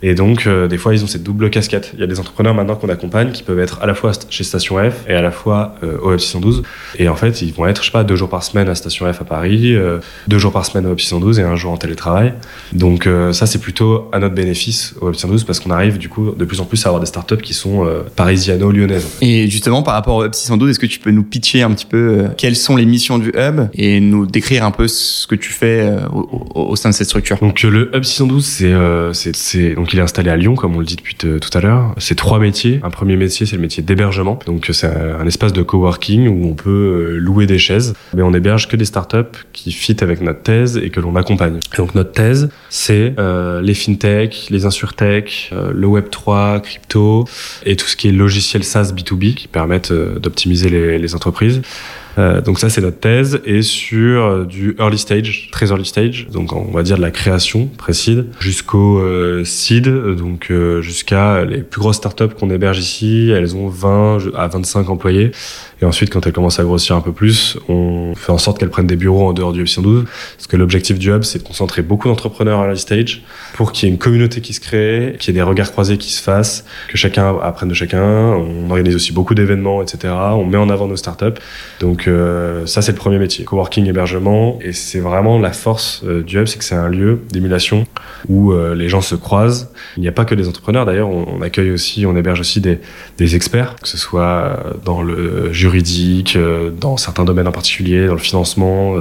[0.00, 1.90] Et donc, des fois, ils ont cette double casquette.
[1.94, 4.44] Il y a des entrepreneurs maintenant qu'on accompagne qui peuvent être à la fois chez
[4.44, 6.62] Station F et à la fois au F612.
[7.00, 9.10] Et en fait, ils vont être, je sais pas, deux jours par semaine à Station
[9.12, 12.34] F à Paris, euh, deux jours par semaine au F612 et un jour en télétravail.
[12.72, 16.32] Donc, euh, ça, c'est plutôt à notre bénéfice au F612 parce qu'on arrive, du coup,
[16.36, 19.06] de plus en plus à avoir des startups qui sont euh, parisiano-lyonnaises.
[19.20, 21.86] Et justement, par rapport au Hub 612, est-ce que tu peux nous pitcher un petit
[21.86, 25.52] peu quelles sont les missions du Hub et nous décrire un peu ce que tu
[25.52, 25.88] fais
[26.54, 27.38] au, sein de cette structure?
[27.38, 28.44] Donc le Hub 612,
[29.12, 31.60] c'est, donc il est installé à Lyon, comme on le dit depuis t- tout à
[31.60, 31.94] l'heure.
[31.98, 32.80] C'est trois métiers.
[32.82, 34.38] Un premier métier, c'est le métier d'hébergement.
[34.46, 38.32] Donc c'est un, un espace de coworking où on peut louer des chaises, mais on
[38.32, 41.60] héberge que des startups qui fit avec notre thèse et que l'on accompagne.
[41.74, 47.28] Et donc notre thèse, c'est euh, les fintech, les insurtech, euh, le Web 3, crypto
[47.66, 51.60] et tout ce qui est logiciel SaaS B2B qui permettent euh, d'optimiser les, les entreprises.
[52.18, 53.40] Euh, donc ça c'est notre thèse.
[53.44, 57.10] Et sur euh, du early stage, très early stage, donc on va dire de la
[57.10, 63.30] création précide jusqu'au euh, seed, donc euh, jusqu'à les plus grosses startups qu'on héberge ici,
[63.34, 65.30] elles ont 20 à 25 employés.
[65.80, 68.70] Et ensuite quand elles commencent à grossir un peu plus, on fait en sorte qu'elles
[68.70, 70.04] prennent des bureaux en dehors du F112
[70.36, 73.22] parce que l'objectif du hub c'est de concentrer beaucoup d'entrepreneurs early stage
[73.54, 75.98] pour qu'il y ait une communauté qui se crée, qu'il y ait des regards croisés
[75.98, 80.14] qui se fassent, que chacun apprenne de chacun, on organise aussi beaucoup d'événements, etc.
[80.14, 81.40] On met en avant nos startups.
[81.80, 86.22] Donc euh, ça c'est le premier métier, coworking hébergement et c'est vraiment la force euh,
[86.22, 87.86] du hub, c'est que c'est un lieu d'émulation
[88.28, 89.70] où euh, les gens se croisent.
[89.96, 92.78] Il n'y a pas que des entrepreneurs d'ailleurs, on, accueille aussi, on héberge aussi des,
[93.18, 96.38] des experts, que ce soit euh, dans le juridique,
[96.80, 98.96] dans certains domaines en particulier, dans le financement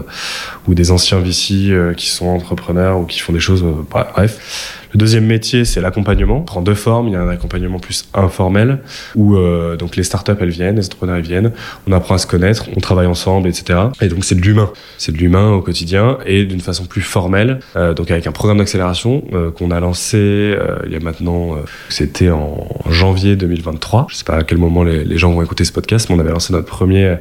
[0.67, 4.77] ou des anciens VC qui sont entrepreneurs ou qui font des choses, euh, bref.
[4.93, 6.41] Le deuxième métier, c'est l'accompagnement.
[6.41, 7.07] Prend deux formes.
[7.07, 8.79] Il y a un accompagnement plus informel,
[9.15, 11.51] où euh, donc les startups elles viennent, les entrepreneurs ils viennent,
[11.87, 13.79] on apprend à se connaître, on travaille ensemble, etc.
[14.01, 17.59] Et donc c'est de l'humain, c'est de l'humain au quotidien et d'une façon plus formelle.
[17.75, 21.53] euh, donc avec un programme d'accélération euh, qu'on a lancé euh, il y a maintenant,
[21.53, 24.07] euh, c'était en janvier 2023.
[24.09, 26.19] Je sais pas à quel moment les, les gens vont écouter ce podcast, mais on
[26.19, 27.17] avait lancé notre premier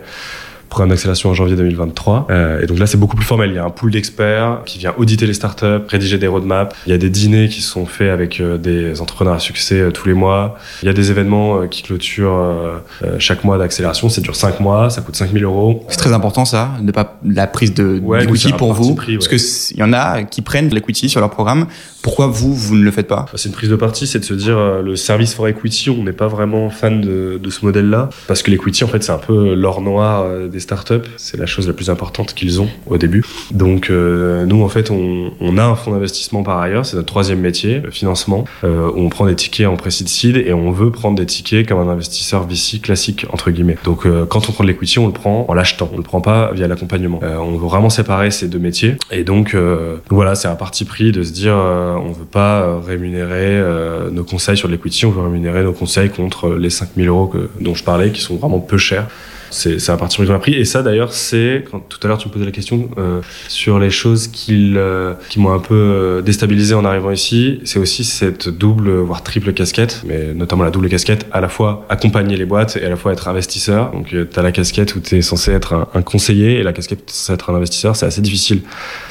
[0.70, 2.28] programme d'accélération en janvier 2023.
[2.30, 3.50] Euh, et donc là, c'est beaucoup plus formel.
[3.50, 6.74] Il y a un pool d'experts qui vient auditer les startups, rédiger des roadmaps.
[6.86, 9.90] Il y a des dîners qui sont faits avec euh, des entrepreneurs à succès euh,
[9.90, 10.56] tous les mois.
[10.82, 12.80] Il y a des événements euh, qui clôturent
[13.18, 14.08] chaque mois d'accélération.
[14.08, 15.84] Ça dure 5 mois, ça coûte 5000 euros.
[15.88, 19.18] C'est très important ça, de pas la prise de Ouais, d'equity pour vous, pris, ouais.
[19.18, 21.66] parce que s- il y en a qui prennent de l'equity sur leur programme.
[22.02, 23.26] Pourquoi vous vous ne le faites pas?
[23.34, 26.12] C'est une prise de parti, c'est de se dire le service for equity, on n'est
[26.12, 29.54] pas vraiment fan de, de ce modèle-là, parce que l'equity, en fait, c'est un peu
[29.54, 31.08] l'or noir euh, des startups.
[31.16, 33.24] C'est la chose la plus importante qu'ils ont au début.
[33.50, 37.40] Donc, euh, nous, en fait, on, a un fonds d'investissement par ailleurs, c'est notre troisième
[37.40, 41.18] métier, le financement, euh, on prend des tickets en précide seed et on veut prendre
[41.18, 43.76] des tickets comme un investisseur VC classique, entre guillemets.
[43.84, 46.20] Donc, euh, quand on prend de l'equity, on le prend en l'achetant, on le prend
[46.20, 47.20] pas via l'accompagnement.
[47.22, 48.96] Euh, on veut vraiment séparer ces deux métiers.
[49.10, 52.62] Et donc, euh, voilà, c'est un parti pris de se dire, euh, on veut pas
[52.62, 57.08] euh, rémunérer euh, nos conseils sur l'equity, on veut rémunérer nos conseils contre les 5000
[57.08, 59.06] euros dont je parlais, qui sont vraiment peu chers.
[59.50, 60.54] C'est c'est un parti pris qu'on a pris.
[60.54, 63.78] Et ça d'ailleurs, c'est quand tout à l'heure tu me posais la question euh, sur
[63.78, 67.60] les choses qui euh, qui m'ont un peu euh, déstabilisé en arrivant ici.
[67.64, 71.86] C'est aussi cette double voire triple casquette, mais notamment la double casquette, à la fois
[71.88, 73.92] accompagner les boîtes et à la fois être investisseur.
[73.92, 76.72] Donc tu as la casquette où tu es censé être un, un conseiller et la
[76.72, 77.96] casquette où censé être un investisseur.
[77.96, 78.62] C'est assez difficile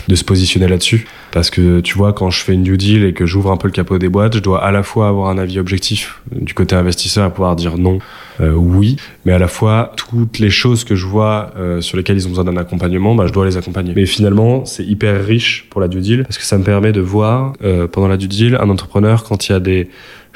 [0.07, 3.13] de se positionner là-dessus parce que tu vois quand je fais une due deal et
[3.13, 5.37] que j'ouvre un peu le capot des boîtes, je dois à la fois avoir un
[5.37, 7.99] avis objectif du côté investisseur et pouvoir dire non,
[8.41, 12.17] euh, oui, mais à la fois toutes les choses que je vois euh, sur lesquelles
[12.17, 13.93] ils ont besoin d'un accompagnement, bah, je dois les accompagner.
[13.95, 17.01] Mais finalement, c'est hyper riche pour la due deal parce que ça me permet de
[17.01, 19.89] voir euh, pendant la due deal un entrepreneur quand il y a des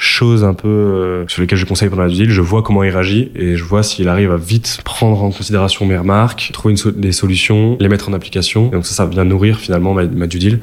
[0.03, 2.89] choses un peu euh, sur lesquelles je conseille pendant la due je vois comment il
[2.89, 7.11] réagit et je vois s'il arrive à vite prendre en considération mes remarques, trouver des
[7.11, 8.67] solutions, les mettre en application.
[8.67, 10.59] Et donc ça, ça vient nourrir finalement ma, ma due deal.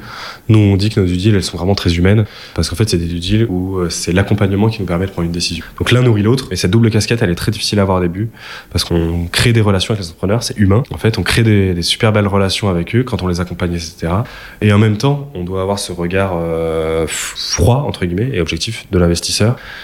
[0.49, 2.25] Nous, on dit que nos due deals, elles sont vraiment très humaines
[2.55, 5.11] parce qu'en fait, c'est des due deals où euh, c'est l'accompagnement qui nous permet de
[5.11, 5.65] prendre une décision.
[5.77, 8.01] Donc l'un nourrit l'autre et cette double casquette, elle est très difficile à avoir au
[8.01, 8.29] début
[8.71, 10.83] parce qu'on crée des relations avec les entrepreneurs, c'est humain.
[10.91, 14.13] En fait, on crée des, super belles relations avec eux quand on les accompagne, etc.
[14.61, 18.85] Et en même temps, on doit avoir ce regard euh, froid entre guillemets et objectif
[18.91, 18.99] de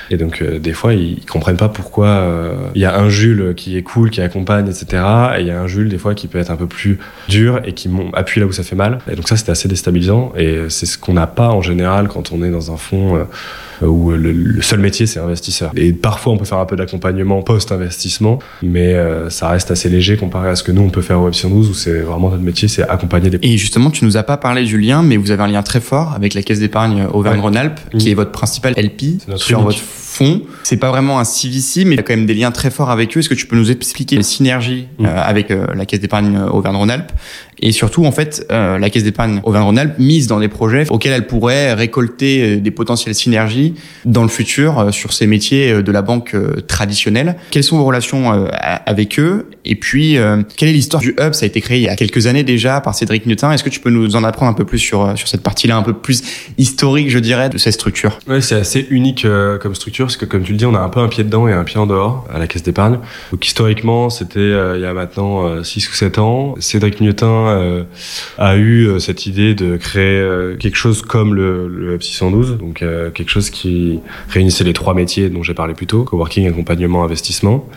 [0.10, 3.54] Et donc euh, des fois, ils, comprennent pas pourquoi euh, il y a un Jules
[3.56, 5.04] qui est cool, qui accompagne, etc.
[5.38, 7.62] Et il y a un Jules des fois qui peut être un peu plus dur
[7.66, 9.00] et qui appuie là où ça fait mal.
[9.12, 10.34] Et donc ça, c'était assez déstabilisant.
[10.38, 13.24] Et c'est ce qu'on n'a pas en général quand on est dans un fonds euh,
[13.82, 15.72] où le, le seul métier c'est investisseur.
[15.76, 20.18] Et parfois, on peut faire un peu d'accompagnement post-investissement, mais euh, ça reste assez léger
[20.18, 22.44] comparé à ce que nous on peut faire au Option 12 où c'est vraiment notre
[22.44, 25.32] métier, c'est accompagner des Et justement, tu nous as pas parlé du lien, mais vous
[25.32, 28.12] avez un lien très fort avec la Caisse d'épargne Auvergne-Rhône-Alpes, qui Mm.
[28.12, 29.66] est votre principal LP sur unique.
[29.72, 29.80] votre
[30.17, 30.41] fonds.
[30.63, 32.89] C'est pas vraiment un CVC, mais il y a quand même des liens très forts
[32.89, 33.19] avec eux.
[33.19, 35.06] Est-ce que tu peux nous expliquer les synergies Mm.
[35.06, 37.12] euh, avec euh, la Caisse d'épargne Auvergne-Rhône-Alpes?
[37.60, 41.25] Et surtout, en fait, euh, la Caisse d'épargne Auvergne-Rhône-Alpes mise dans des projets auxquels elle
[41.27, 43.73] pourrait récolter euh, des potentielles synergies
[44.06, 47.36] dans le futur euh, sur ces métiers euh, de la banque euh, traditionnelle.
[47.51, 48.47] Quelles sont vos relations euh,
[48.86, 49.47] avec eux?
[49.65, 51.34] Et puis, euh, quelle est l'histoire du Hub?
[51.34, 53.51] Ça a été créé il y a quelques années déjà par Cédric Nutin.
[53.51, 55.75] Est-ce que tu peux nous en apprendre un peu plus sur, euh, sur cette partie-là,
[55.77, 56.21] un peu plus
[56.58, 58.19] historique, je dirais, de cette structure?
[58.27, 60.80] Ouais, c'est assez unique euh, comme structure parce que comme tu le dis, on a
[60.80, 63.00] un peu un pied dedans et un pied en dehors à la caisse d'épargne.
[63.32, 66.56] Donc historiquement, c'était euh, il y a maintenant 6 ou 7 ans.
[66.60, 67.84] Cédric Nutin euh,
[68.38, 72.58] a eu euh, cette idée de créer euh, quelque chose comme le, le Hub 612,
[72.58, 76.48] donc euh, quelque chose qui réunissait les trois métiers dont j'ai parlé plus tôt, coworking,
[76.48, 77.67] accompagnement, investissement.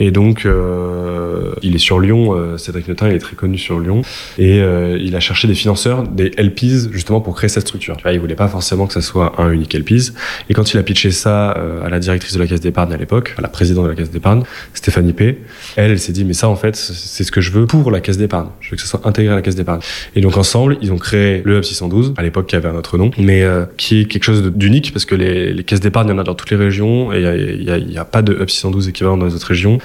[0.00, 3.78] Et donc, euh, il est sur Lyon, euh, Cédric Nutin, il est très connu sur
[3.78, 4.02] Lyon,
[4.38, 7.96] et euh, il a cherché des financeurs, des LPs, justement pour créer cette structure.
[7.96, 10.12] Tu vois, il voulait pas forcément que ça soit un unique LPs.
[10.48, 12.96] Et quand il a pitché ça euh, à la directrice de la caisse d'épargne à
[12.96, 14.42] l'époque, à la présidente de la caisse d'épargne,
[14.74, 15.38] Stéphanie P,
[15.76, 18.00] elle, elle s'est dit, mais ça, en fait, c'est ce que je veux pour la
[18.00, 18.48] caisse d'épargne.
[18.60, 19.80] Je veux que ça soit intégré à la caisse d'épargne.
[20.16, 22.98] Et donc, ensemble, ils ont créé le Hub 612, à l'époque, qui avait un autre
[22.98, 26.14] nom, mais euh, qui est quelque chose d'unique parce que les, caisses d'épargne, il y
[26.14, 28.48] en a dans toutes les régions et il y a, a- a pas de Hub
[28.48, 29.78] 612 équivalent dans les autres régions.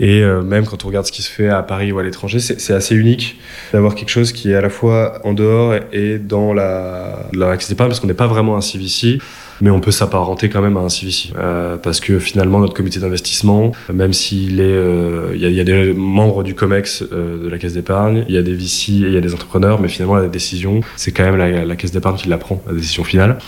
[0.00, 2.38] Et euh, même quand on regarde ce qui se fait à Paris ou à l'étranger,
[2.38, 3.36] c'est assez unique
[3.72, 7.68] d'avoir quelque chose qui est à la fois en dehors et dans la, la caisse
[7.68, 9.18] d'épargne parce qu'on n'est pas vraiment un CVC.
[9.60, 13.00] Mais on peut s'apparenter quand même à un CVC euh, parce que finalement notre comité
[13.00, 17.02] d'investissement, même s'il est, euh, il y, a, il y a des membres du Comex
[17.12, 19.34] euh, de la caisse d'épargne, il y a des VC et il y a des
[19.34, 22.62] entrepreneurs, mais finalement la décision, c'est quand même la, la caisse d'épargne qui la prend,
[22.66, 23.38] la décision finale.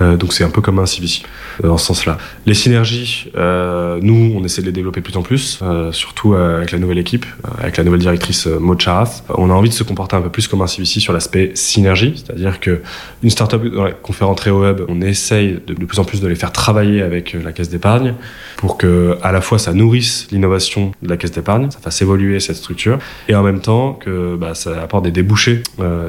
[0.00, 1.22] Euh, donc c'est un peu comme un CVC
[1.62, 2.18] euh, dans ce sens-là.
[2.46, 6.78] Les synergies, euh, nous, on essaie de les développer plus en plus, surtout avec la
[6.78, 7.26] nouvelle équipe,
[7.58, 9.24] avec la nouvelle directrice Maud Charath.
[9.28, 12.14] On a envie de se comporter un peu plus comme un CVC sur l'aspect synergie,
[12.16, 12.82] c'est-à-dire que
[13.22, 13.62] une startup
[14.02, 17.02] qu'on fait rentrer au web, on essaye de, plus en plus de les faire travailler
[17.02, 18.14] avec la caisse d'épargne
[18.56, 22.40] pour que à la fois ça nourrisse l'innovation de la caisse d'épargne, ça fasse évoluer
[22.40, 25.62] cette structure, et en même temps que bah, ça apporte des débouchés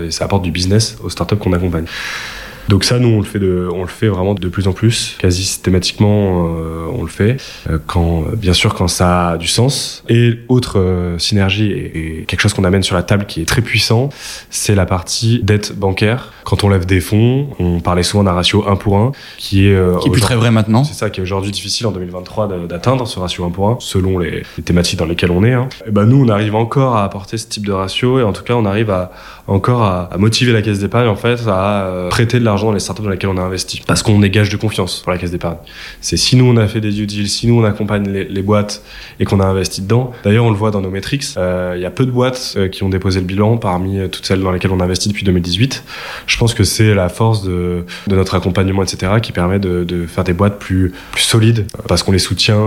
[0.06, 1.86] et ça apporte du business aux startups qu'on accompagne.
[2.70, 5.16] Donc ça, nous, on le fait, de, on le fait vraiment de plus en plus,
[5.20, 7.38] quasi systématiquement, euh, on le fait.
[7.70, 10.04] Euh, quand, bien sûr, quand ça a du sens.
[10.10, 13.46] Et autre euh, synergie et, et quelque chose qu'on amène sur la table qui est
[13.46, 14.10] très puissant,
[14.50, 16.32] c'est la partie dette bancaire.
[16.46, 19.76] Quand on lève des fonds, on parlait souvent d'un ratio 1 pour 1, qui est
[19.76, 20.84] euh, Qui est plus très vrai maintenant.
[20.84, 23.78] c'est ça qui est aujourd'hui difficile en 2023 de- d'atteindre ce ratio 1 pour 1,
[23.80, 25.54] selon les, les thématiques dans lesquelles on est.
[25.54, 25.70] Hein.
[25.88, 28.44] Et ben nous, on arrive encore à apporter ce type de ratio et en tout
[28.44, 29.12] cas, on arrive à
[29.48, 32.74] encore à, à motiver la caisse d'épargne en fait à euh, prêter de l'argent dans
[32.74, 35.18] les startups dans lesquelles on a investi parce qu'on est gage de confiance pour la
[35.18, 35.58] caisse d'épargne.
[36.00, 38.42] C'est si nous on a fait des due deals, si nous on accompagne les, les
[38.42, 38.84] boîtes
[39.20, 40.12] et qu'on a investi dedans.
[40.24, 41.26] D'ailleurs, on le voit dans nos métriques.
[41.38, 44.08] euh, Il y a peu de boîtes euh, qui ont déposé le bilan parmi euh,
[44.08, 45.84] toutes celles dans lesquelles on a investi depuis 2018.
[46.26, 50.06] Je pense que c'est la force de, de notre accompagnement, etc., qui permet de, de
[50.06, 52.62] faire des boîtes plus, plus solides parce qu'on les soutient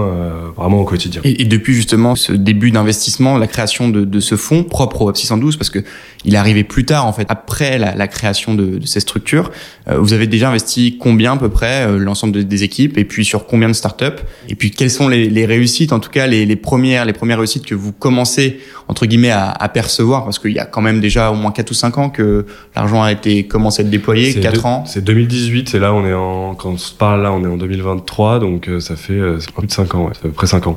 [0.57, 1.21] vraiment au quotidien.
[1.25, 5.11] Et, et depuis justement ce début d'investissement, la création de, de ce fonds propre au
[5.11, 5.79] Hub 612, parce que
[6.25, 9.51] il arrivé plus tard en fait, après la, la création de, de ces structures,
[9.89, 13.69] vous avez déjà investi combien à peu près l'ensemble des équipes et puis sur combien
[13.69, 14.23] de startups?
[14.49, 17.39] Et puis quelles sont les, les réussites, en tout cas les, les, premières les premières
[17.39, 20.25] réussites que vous commencez entre guillemets à, à percevoir?
[20.25, 23.03] Parce qu'il y a quand même déjà au moins 4 ou 5 ans que l'argent
[23.03, 24.85] a été commencé à être déployé, 4 ans.
[24.87, 27.57] C'est 2018 et là on est en quand on se parle là on est en
[27.57, 29.21] 2023 donc ça fait
[29.57, 30.75] plus de 5 ans, ouais, ça fait à peu près 5 ans.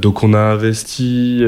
[0.00, 1.42] Donc on a investi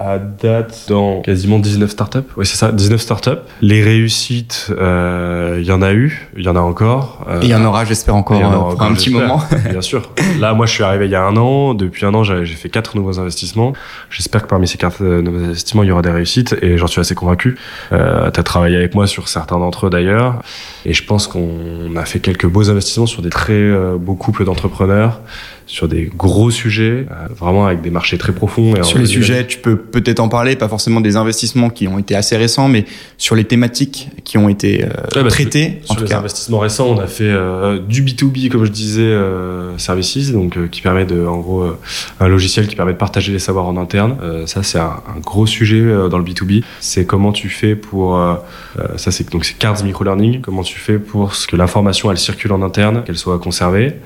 [0.00, 2.18] à date dans quasiment 19 startups?
[2.36, 3.30] Oui, c'est ça, 19 startups.
[3.62, 7.24] Les réussites, euh, il y en a eu, il y en a encore.
[7.28, 9.40] Euh, et il y en aura, j'espère encore, euh, pour un petit moment.
[9.70, 10.10] Bien sûr.
[10.38, 11.74] Là, moi, je suis arrivé il y a un an.
[11.74, 13.72] Depuis un an, j'ai fait quatre nouveaux investissements.
[14.10, 17.00] J'espère que parmi ces quatre nouveaux investissements, il y aura des réussites et j'en suis
[17.00, 17.56] assez convaincu.
[17.92, 20.42] Euh, tu as travaillé avec moi sur certains d'entre eux d'ailleurs.
[20.84, 25.20] Et je pense qu'on a fait quelques beaux investissements sur des très beaux couples d'entrepreneurs
[25.66, 28.76] sur des gros sujets, euh, vraiment avec des marchés très profonds.
[28.76, 31.98] Et sur les sujets, tu peux peut-être en parler, pas forcément des investissements qui ont
[31.98, 32.84] été assez récents, mais
[33.18, 35.80] sur les thématiques qui ont été euh, bah, traitées.
[35.84, 40.32] Sur, les investissements récents, on a fait euh, du B2B, comme je disais, euh, services,
[40.32, 41.64] donc qui permet de, en gros,
[42.20, 44.16] un logiciel qui permet de partager les savoirs en interne.
[44.46, 46.62] ça, c'est un, un, gros sujet dans le B2B.
[46.80, 48.18] C'est comment tu fais pour,
[48.96, 52.52] ça c'est donc c'est Cards Microlearning, comment tu fais pour ce que l'information elle circule
[52.52, 53.96] en interne, qu'elle soit conservée.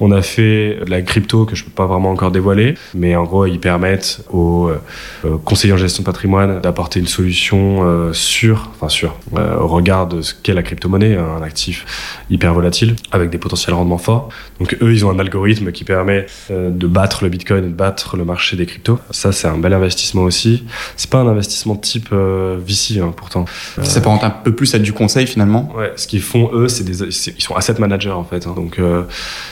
[0.00, 3.24] On a fait de la crypto que je peux pas vraiment encore dévoiler, mais en
[3.24, 8.70] gros, ils permettent aux euh, conseillers en gestion de patrimoine d'apporter une solution euh, sûre,
[8.74, 13.30] enfin sûre, euh, au regard de ce qu'est la crypto-monnaie, un actif hyper volatile avec
[13.30, 14.30] des potentiels rendements forts.
[14.58, 18.24] Donc eux, ils ont un algorithme qui permet de battre le Bitcoin de battre le
[18.24, 18.98] marché des cryptos.
[19.10, 20.64] Ça, c'est un bel investissement aussi.
[20.96, 23.44] C'est pas un investissement type VC, hein, pourtant.
[23.82, 25.72] Ça peut un peu plus à du conseil finalement.
[25.76, 28.46] Ouais, ce qu'ils font eux, c'est des, ils sont asset managers en fait.
[28.46, 28.54] Hein.
[28.56, 28.80] donc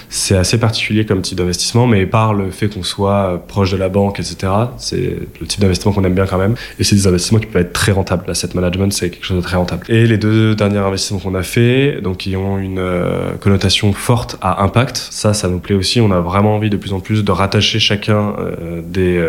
[0.08, 3.76] c'est c'est assez particulier comme type d'investissement, mais par le fait qu'on soit proche de
[3.76, 6.54] la banque, etc., c'est le type d'investissement qu'on aime bien quand même.
[6.78, 8.24] Et c'est des investissements qui peuvent être très rentables.
[8.26, 9.84] L'asset management, c'est quelque chose de très rentable.
[9.90, 14.38] Et les deux derniers investissements qu'on a fait, donc qui ont une euh, connotation forte
[14.40, 16.00] à impact, ça, ça nous plaît aussi.
[16.00, 19.22] On a vraiment envie de plus en plus de rattacher chacun euh, des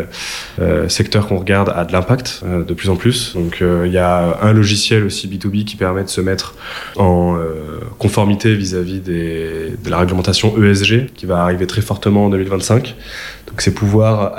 [0.62, 3.34] euh, secteurs qu'on regarde à de l'impact de plus en plus.
[3.34, 6.56] Donc il y a un logiciel aussi B2B qui permet de se mettre
[6.96, 7.38] en
[8.00, 12.96] conformité vis-à-vis -vis de la réglementation ESG qui va arriver très fortement en 2025.
[13.48, 14.36] Donc c'est pouvoir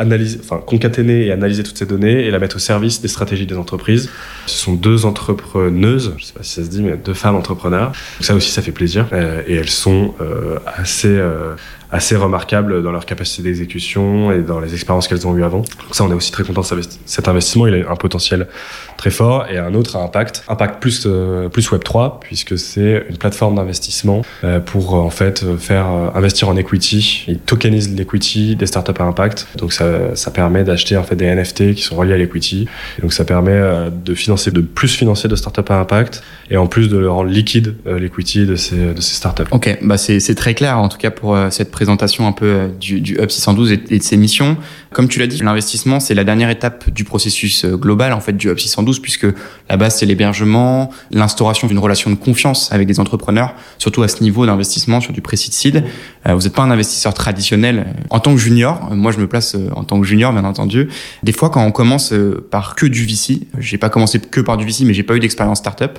[0.67, 4.11] concaténer et analyser toutes ces données et la mettre au service des stratégies des entreprises.
[4.47, 7.89] Ce sont deux entrepreneuses, je sais pas si ça se dit, mais deux femmes entrepreneurs.
[7.89, 9.07] Donc ça aussi, ça fait plaisir.
[9.13, 11.55] Euh, et elles sont euh, assez euh,
[11.95, 15.59] assez remarquables dans leur capacité d'exécution et dans les expériences qu'elles ont eues avant.
[15.59, 17.69] Donc ça, on est aussi très content de cet investissement.
[17.69, 18.49] Il a un potentiel
[18.97, 23.17] très fort et un autre impact, impact plus euh, plus Web 3 puisque c'est une
[23.17, 27.27] plateforme d'investissement euh, pour euh, en fait faire investir en equity.
[27.29, 29.47] Il tokenise l'equity des startups à impact.
[29.57, 32.67] Donc ça, ça permet d'acheter en fait des NFT qui sont reliés à l'equity.
[33.03, 33.61] Donc ça permet
[34.05, 37.77] de financer de plus financer de startups à impact et en plus de rendre liquide
[37.87, 39.45] l'equity de ces de ces startups.
[39.53, 42.47] Ok, bah c'est c'est très clair en tout cas pour cette présentation présentation un peu
[42.47, 44.57] euh, du, du Hub 612 et, de ses missions.
[44.91, 48.33] Comme tu l'as dit, l'investissement, c'est la dernière étape du processus euh, global en fait
[48.33, 49.27] du Hub 612 puisque
[49.69, 54.23] la base c'est l'hébergement, l'instauration d'une relation de confiance avec des entrepreneurs, surtout à ce
[54.23, 55.85] niveau d'investissement sur du pré-seed seed.
[56.27, 57.85] Euh, vous n'êtes pas un investisseur traditionnel.
[58.09, 60.89] En tant que junior, moi je me place en tant que junior bien entendu.
[61.23, 62.15] Des fois quand on commence
[62.51, 65.21] par que du VC, j'ai pas commencé que par du VC mais j'ai pas eu
[65.21, 65.99] d'expérience startup.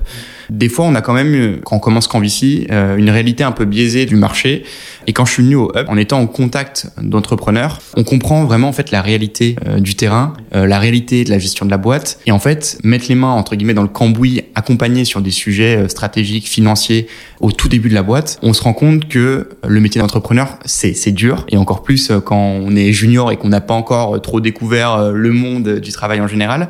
[0.49, 3.65] Des fois on a quand même quand on commence qu'en VC une réalité un peu
[3.65, 4.63] biaisée du marché
[5.07, 8.73] et quand je suis venu au En étant en contact d'entrepreneurs, on comprend vraiment en
[8.73, 12.19] fait la réalité euh, du terrain, euh, la réalité de la gestion de la boîte,
[12.25, 15.77] et en fait mettre les mains entre guillemets dans le cambouis, accompagner sur des sujets
[15.77, 17.07] euh, stratégiques, financiers
[17.41, 20.93] au tout début de la boîte, on se rend compte que le métier d'entrepreneur c'est
[20.93, 24.39] c'est dur, et encore plus quand on est junior et qu'on n'a pas encore trop
[24.39, 26.69] découvert le monde du travail en général.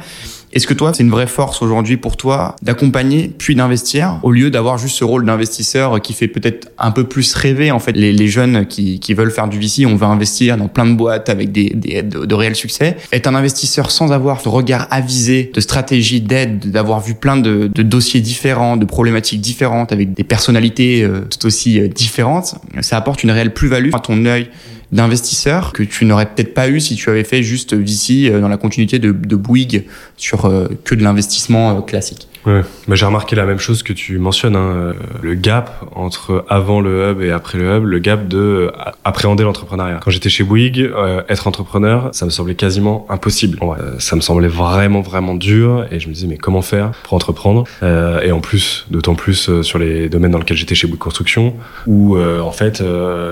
[0.56, 4.50] Est-ce que toi, c'est une vraie force aujourd'hui pour toi d'accompagner puis d'investir au lieu
[4.50, 8.28] d'avoir juste ce rôle d'investisseur qui fait peut-être un peu plus rêver en fait les,
[8.30, 11.52] jeunes qui, qui, veulent faire du VC, on va investir dans plein de boîtes avec
[11.52, 12.96] des, des de, de, réels succès.
[13.12, 17.68] Être un investisseur sans avoir ce regard avisé de stratégie d'aide, d'avoir vu plein de,
[17.68, 22.96] de, dossiers différents, de problématiques différentes avec des personnalités euh, tout aussi euh, différentes, ça
[22.96, 24.48] apporte une réelle plus-value à ton œil
[24.92, 28.48] d'investisseurs que tu n'aurais peut-être pas eu si tu avais fait juste VC euh, dans
[28.48, 29.86] la continuité de, de Bouygues
[30.18, 32.28] sur euh, que de l'investissement euh, classique.
[32.46, 36.80] Ouais, bah, j'ai remarqué la même chose que tu mentionnes, hein, le gap entre avant
[36.80, 38.72] le hub et après le hub, le gap de
[39.04, 40.00] appréhender l'entrepreneuriat.
[40.04, 40.92] Quand j'étais chez Bouygues,
[41.28, 43.60] être entrepreneur, ça me semblait quasiment impossible.
[44.00, 47.64] ça me semblait vraiment vraiment dur et je me disais mais comment faire pour entreprendre?
[47.82, 51.56] Et en plus, d'autant plus sur les domaines dans lesquels j'étais chez Bouygues Construction,
[51.88, 52.84] où en fait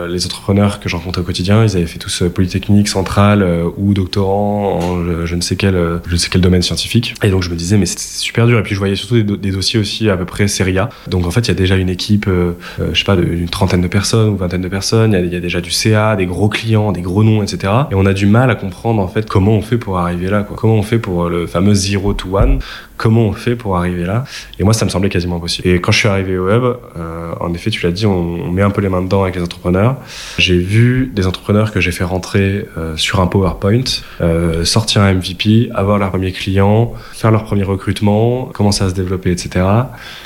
[0.09, 1.63] les entrepreneurs que je rencontrais au quotidien.
[1.63, 3.47] Ils avaient fait tous Polytechnique, Centrale
[3.77, 5.75] ou doctorant en je ne sais quel,
[6.07, 7.13] je ne sais quel domaine scientifique.
[7.23, 8.59] Et donc je me disais, mais c'est super dur.
[8.59, 10.89] Et puis je voyais surtout des, dossiers aussi à peu près série A.
[11.07, 13.87] Donc en fait, il y a déjà une équipe, je sais pas, d'une trentaine de
[13.87, 15.13] personnes ou vingtaine de personnes.
[15.13, 17.73] Il y, a, déjà du CA, des gros clients, des gros noms, etc.
[17.91, 20.43] Et on a du mal à comprendre en fait comment on fait pour arriver là.
[20.43, 22.59] Comment on fait pour le fameux zero to one
[23.03, 24.23] comment on fait pour arriver là
[24.59, 25.67] Et moi, ça me semblait quasiment impossible.
[25.67, 28.61] Et quand je suis arrivé au web, euh, en effet, tu l'as dit, on, met
[28.61, 29.97] un peu les mains dedans avec les entrepreneurs.
[30.37, 33.83] J'ai vu des entrepreneurs que j'ai fait rentrer euh, sur un PowerPoint,
[34.21, 38.93] euh, sortir un MVP, avoir leur premier client, faire leur premier recrutement, commencer à se
[38.93, 39.65] développer, etc.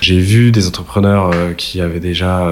[0.01, 2.45] J'ai vu des entrepreneurs qui avaient déjà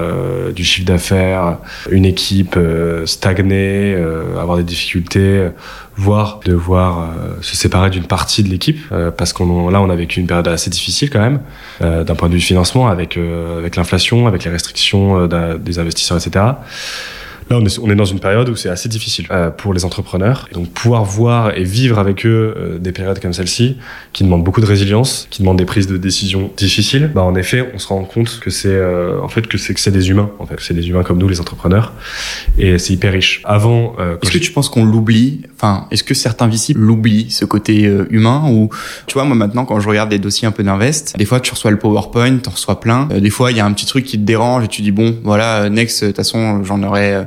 [0.56, 2.58] du chiffre d'affaires, une équipe
[3.04, 3.94] stagner,
[4.40, 5.50] avoir des difficultés
[5.96, 9.96] voire devoir euh, se séparer d'une partie de l'équipe euh, parce qu'on là on a
[9.96, 11.40] vécu une période assez difficile quand même
[11.80, 16.44] euh, d'un point de vue financement avec avec l'inflation avec les restrictions des investisseurs etc
[17.48, 19.84] Là, on est, on est dans une période où c'est assez difficile euh, pour les
[19.84, 20.48] entrepreneurs.
[20.50, 23.76] Et donc, pouvoir voir et vivre avec eux euh, des périodes comme celle-ci,
[24.12, 27.70] qui demandent beaucoup de résilience, qui demandent des prises de décisions difficiles, bah, en effet,
[27.72, 30.28] on se rend compte que c'est, euh, en fait, que c'est que c'est des humains.
[30.40, 31.92] En fait, c'est des humains comme nous, les entrepreneurs,
[32.58, 33.42] et c'est hyper riche.
[33.44, 35.42] Avant, est-ce que tu penses qu'on l'oublie?
[35.54, 38.44] Enfin, est-ce que certains VC l'oublient ce côté humain?
[38.50, 38.70] Ou
[39.06, 41.52] tu vois, moi maintenant, quand je regarde des dossiers un peu d'invest, des fois tu
[41.52, 43.06] reçois le PowerPoint, tu reçois plein.
[43.06, 45.16] des fois, il y a un petit truc qui te dérange et tu dis bon,
[45.22, 47.26] voilà, next, de toute façon, j'en aurais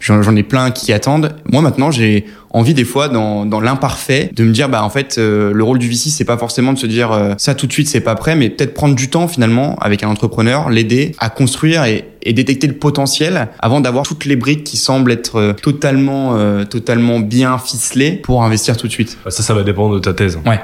[0.00, 1.34] j'en ai plein qui attendent.
[1.50, 5.16] Moi maintenant, j'ai envie des fois dans, dans l'imparfait de me dire bah en fait
[5.18, 7.72] euh, le rôle du VC c'est pas forcément de se dire euh, ça tout de
[7.72, 11.28] suite c'est pas prêt mais peut-être prendre du temps finalement avec un entrepreneur l'aider à
[11.28, 15.52] construire et, et, détecter le potentiel avant d'avoir toutes les briques qui semblent être euh,
[15.52, 19.18] totalement totalement bien ficelées pour investir tout de suite.
[19.28, 20.38] Ça ça va dépendre de ta thèse.
[20.46, 20.58] Ouais.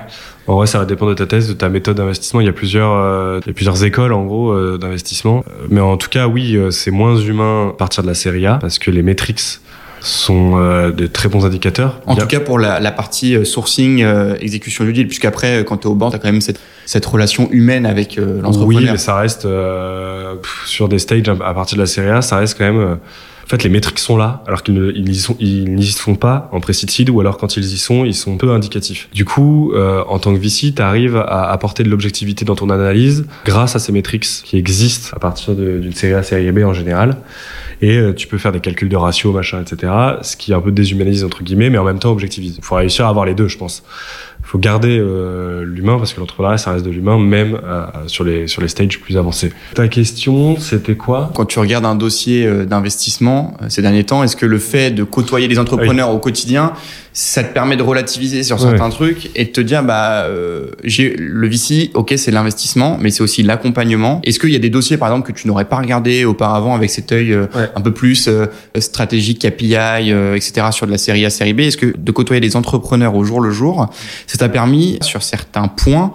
[0.47, 2.41] En vrai, ça va dépendre de ta thèse, de ta méthode d'investissement.
[2.41, 5.43] Il y a plusieurs, euh, il y a plusieurs écoles en gros euh, d'investissement.
[5.71, 8.59] Mais en tout cas, oui, euh, c'est moins humain à partir de la série A
[8.61, 9.03] parce que les
[10.01, 10.59] sont
[10.91, 12.01] de très bons indicateurs.
[12.07, 14.05] En tout cas pour la, la partie sourcing,
[14.41, 17.07] exécution du deal, puisqu'après quand tu es au banc, tu as quand même cette, cette
[17.07, 18.67] relation humaine avec l'entrepreneur.
[18.67, 19.49] Oui, mais ça reste
[20.67, 22.99] sur des stages à partir de la série A, ça reste quand même
[23.45, 25.37] en fait, les métriques sont là, alors qu'ils n'y sont,
[25.83, 29.09] sont pas en précité ou alors quand ils y sont, ils sont peu indicatifs.
[29.13, 32.71] Du coup, euh, en tant que VC, tu arrives à apporter de l'objectivité dans ton
[32.71, 36.73] analyse grâce à ces métriques qui existent à partir d'une série A, série B en
[36.73, 37.19] général.
[37.83, 39.93] Et euh, tu peux faire des calculs de ratio, machin, etc.
[40.23, 42.57] Ce qui un peu déshumanise entre guillemets, mais en même temps objectivise.
[42.59, 43.83] Il faut réussir à avoir les deux, je pense
[44.55, 48.47] faut garder euh, l'humain parce que l'entrepreneuriat ça reste de l'humain même euh, sur les
[48.47, 49.53] sur les stages plus avancés.
[49.75, 51.33] Ta question c'était quoi?
[51.35, 55.03] Quand tu regardes un dossier euh, d'investissement ces derniers temps, est-ce que le fait de
[55.03, 56.73] côtoyer les entrepreneurs au quotidien,
[57.17, 60.27] ça te permet de relativiser sur certains trucs et de te dire bah
[60.83, 64.21] j'ai le VC, ok c'est l'investissement, mais c'est aussi l'accompagnement.
[64.25, 66.91] Est-ce qu'il y a des dossiers par exemple que tu n'aurais pas regardé auparavant avec
[66.91, 67.39] cet œil
[67.77, 68.29] un peu plus
[68.79, 70.67] stratégique, KPI, etc.
[70.73, 71.61] sur de la série A, série B?
[71.61, 73.89] Est-ce que de côtoyer les entrepreneurs au jour le jour
[74.27, 76.13] ça t'a permis, sur certains points,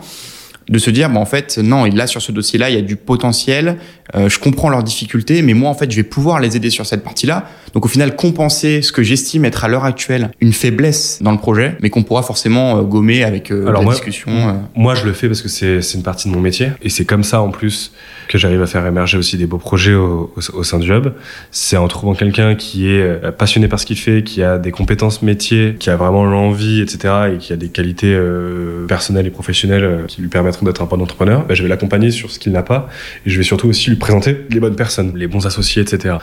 [0.70, 2.96] de se dire, bon, en fait, non, là, sur ce dossier-là, il y a du
[2.96, 3.78] potentiel,
[4.16, 6.86] euh, je comprends leurs difficultés, mais moi, en fait, je vais pouvoir les aider sur
[6.86, 7.46] cette partie-là.
[7.74, 11.38] Donc, au final, compenser ce que j'estime être à l'heure actuelle une faiblesse dans le
[11.38, 14.30] projet, mais qu'on pourra forcément euh, gommer avec euh, la discussion.
[14.76, 17.24] Moi, je le fais parce que c'est une partie de mon métier, et c'est comme
[17.24, 17.92] ça, en plus,
[18.28, 21.08] que j'arrive à faire émerger aussi des beaux projets au, au, sein du hub.
[21.50, 25.24] C'est en trouvant quelqu'un qui est passionné par ce qu'il fait, qui a des compétences
[25.24, 28.16] métiers, qui a vraiment l'envie, etc., et qui a des qualités
[28.88, 32.32] personnelles et professionnelles qui lui permettent d'être un bon entrepreneur, ben, je vais l'accompagner sur
[32.32, 32.90] ce qu'il n'a pas
[33.26, 36.16] et je vais surtout aussi lui présenter les bonnes personnes, les bons associés, etc.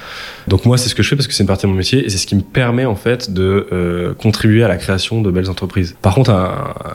[0.48, 2.04] Donc moi, c'est ce que je fais parce que c'est une partie de mon métier
[2.04, 5.30] et c'est ce qui me permet en fait de euh, contribuer à la création de
[5.30, 5.96] belles entreprises.
[6.02, 6.32] Par contre,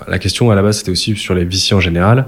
[0.08, 2.28] la question à la base, c'était aussi sur les VC en général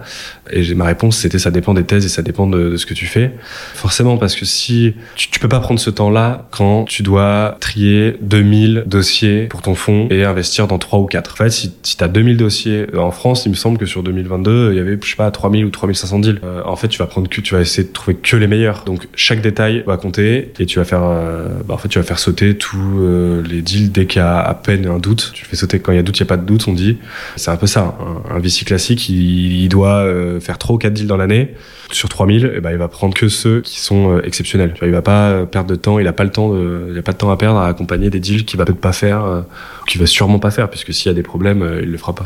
[0.52, 3.06] et ma réponse, c'était ça dépend des thèses et ça dépend de, ce que tu
[3.06, 3.32] fais.
[3.74, 8.18] Forcément, parce que si tu, tu peux pas prendre ce temps-là quand tu dois trier
[8.22, 11.32] 2000 dossiers pour ton fonds et investir dans 3 ou 4.
[11.34, 14.04] En fait, si, si tu as 2000 dossiers en France, il me semble que sur
[14.04, 16.40] 2022, il y avait je sais pas, 3000 ou 3500 deals.
[16.44, 18.84] Euh, en fait, tu vas prendre que, tu vas essayer de trouver que les meilleurs.
[18.86, 22.06] Donc, chaque détail va compter et tu vas faire, euh, bah, en fait, tu vas
[22.06, 25.32] faire sauter tous euh, les deals dès qu'il y a à peine un doute.
[25.34, 26.74] Tu fais sauter quand il y a doute, il n'y a pas de doute, on
[26.74, 26.98] dit.
[27.36, 27.96] C'est un peu ça.
[28.30, 30.06] Un, un VC classique, il, il doit
[30.40, 31.54] faire 3 ou 4 deals dans l'année
[31.96, 34.74] sur 3000, eh ben, il va prendre que ceux qui sont euh, exceptionnels.
[34.82, 37.02] Il va pas euh, perdre de temps, il a pas le temps de, il a
[37.02, 39.42] pas de temps à perdre à accompagner des deals qu'il va peut-être pas faire, euh,
[39.88, 42.26] qu'il va sûrement pas faire, puisque s'il y a des problèmes, il le fera pas.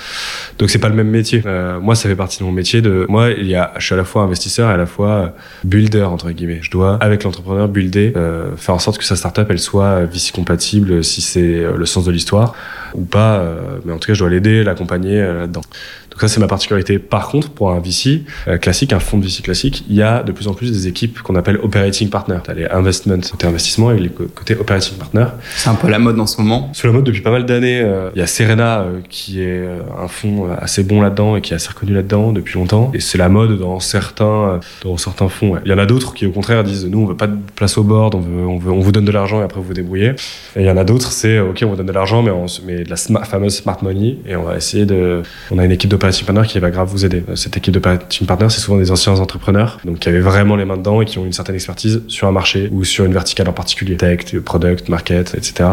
[0.60, 1.44] Donc c'est pas le même métier.
[1.82, 3.98] moi, ça fait partie de mon métier de moi il y a je suis à
[3.98, 8.14] la fois investisseur et à la fois builder entre guillemets je dois avec l'entrepreneur builder
[8.16, 12.06] euh, faire en sorte que sa startup elle soit VC compatible si c'est le sens
[12.06, 12.54] de l'histoire
[12.94, 13.44] ou pas
[13.86, 15.62] mais en tout cas je dois l'aider l'accompagner là-dedans
[16.18, 16.98] donc ça, c'est ma particularité.
[16.98, 20.24] Par contre, pour un VC euh, classique, un fonds de VC classique, il y a
[20.24, 22.40] de plus en plus des équipes qu'on appelle operating partner.
[22.44, 25.26] Tu as les investment côté investissement et les côté operating partner.
[25.56, 26.72] C'est un peu la mode en ce moment.
[26.74, 27.82] C'est la mode depuis pas mal d'années.
[27.82, 29.64] Euh, il y a Serena euh, qui est
[30.02, 32.90] un fonds assez bon là-dedans et qui est assez reconnu là-dedans depuis longtemps.
[32.96, 35.60] Et c'est la mode dans certains, dans certains fonds.
[35.66, 37.78] Il y en a d'autres qui au contraire disent nous on veut pas de place
[37.78, 39.74] au board, on veut, on veut, on vous donne de l'argent et après vous vous
[39.76, 40.16] débrouillez.
[40.56, 42.48] Et il y en a d'autres c'est ok on vous donne de l'argent mais on
[42.66, 45.92] met de la fameuse smart money et on va essayer de, on a une équipe
[46.12, 47.24] qui va grave vous aider.
[47.36, 50.66] Cette équipe de team partner, c'est souvent des anciens entrepreneurs, donc qui avaient vraiment les
[50.66, 53.50] mains dedans et qui ont une certaine expertise sur un marché ou sur une verticale
[53.50, 55.70] en particulier, tech, product, market, etc.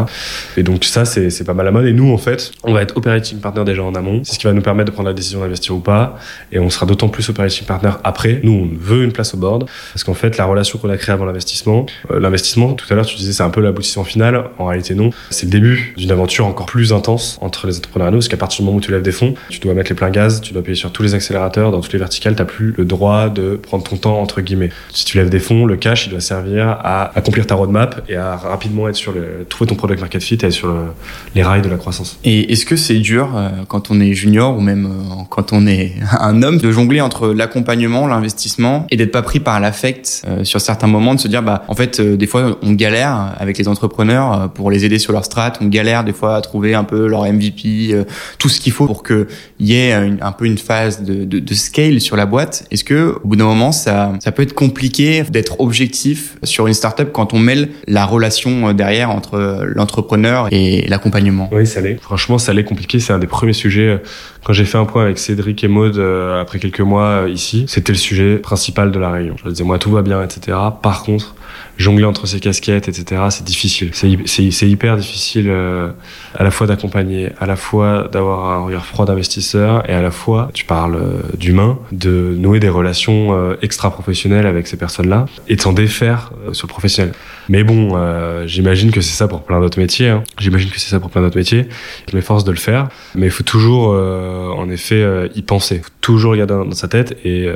[0.57, 1.87] Et donc ça, c'est pas mal à mode.
[1.87, 4.21] Et nous, en fait, on va être operating partner déjà en amont.
[4.25, 6.19] C'est ce qui va nous permettre de prendre la décision d'investir ou pas.
[6.53, 8.41] Et on sera d'autant plus operating partner après.
[8.43, 11.13] Nous, on veut une place au board parce qu'en fait, la relation qu'on a créée
[11.13, 14.51] avant l'investissement, euh, l'investissement, tout à l'heure, tu disais, c'est un peu l'aboutissement final.
[14.59, 15.11] En réalité, non.
[15.31, 18.37] C'est le début d'une aventure encore plus intense entre les entrepreneurs et nous, parce qu'à
[18.37, 20.53] partir du moment où tu lèves des fonds, tu dois mettre les pleins gaz, tu
[20.53, 23.29] dois payer sur tous les accélérateurs, dans toutes les verticales, tu n'as plus le droit
[23.29, 24.71] de prendre ton temps, entre guillemets.
[24.93, 28.17] Si tu lèves des fonds, le cash, il doit servir à accomplir ta roadmap et
[28.17, 30.75] à rapidement être sur le, trouver ton product market fit et être sur
[31.35, 32.19] les rails de la croissance.
[32.25, 35.67] Et est-ce que c'est dur euh, quand on est junior ou même euh, quand on
[35.67, 40.45] est un homme de jongler entre l'accompagnement, l'investissement et d'être pas pris par l'affect euh,
[40.45, 43.69] sur certains moments, de se dire, bah, en fait, des fois, on galère avec les
[43.69, 47.07] entrepreneurs pour les aider sur leur strat, on galère des fois à trouver un peu
[47.07, 48.05] leur MVP,
[48.39, 49.27] tout ce qu'il faut pour qu'il
[49.61, 52.67] y ait un peu une phase de, scale sur la boîte.
[52.71, 56.75] Est-ce que au bout d'un moment, ça, ça peut être compliqué d'être objectif sur une
[56.75, 61.49] startup quand on mêle la relation euh, derrière entre l'entrepreneur et l'accompagnement?
[61.53, 62.01] Oui, ça l'est.
[62.01, 63.01] Franchement, ça l'est compliqué.
[63.01, 63.89] C'est un des premiers sujets.
[63.89, 63.99] Euh,
[64.45, 67.93] quand j'ai fait un point avec Cédric et Maud euh, après quelques mois ici, c'était
[67.93, 69.37] le sujet principal de la réunion.
[69.43, 70.57] Je disais, moi, tout va bien, etc.
[70.83, 71.35] Par contre,
[71.77, 73.91] jongler entre ces casquettes, etc., c'est difficile.
[73.95, 75.91] C'est hyper difficile euh,
[76.35, 80.11] à la fois d'accompagner, à la fois d'avoir un regard froid d'investisseur et à la
[80.11, 85.57] fois, tu parles euh, d'humain, de nouer des relations euh, extra-professionnelles avec ces personnes-là et
[85.57, 87.13] de s'en défaire sur le professionnel.
[87.49, 87.95] Mais bon,
[88.47, 90.09] j'imagine que c'est ça pour plein d'autres métiers.
[90.09, 90.25] Hein.
[90.39, 91.67] J'imagine que c'est ça pour plein d'autres métiers.
[92.11, 95.83] Je m'efforce de le faire, mais il faut toujours, en effet, y penser.
[96.05, 97.17] Toujours regarder dans, sa tête.
[97.25, 97.49] Et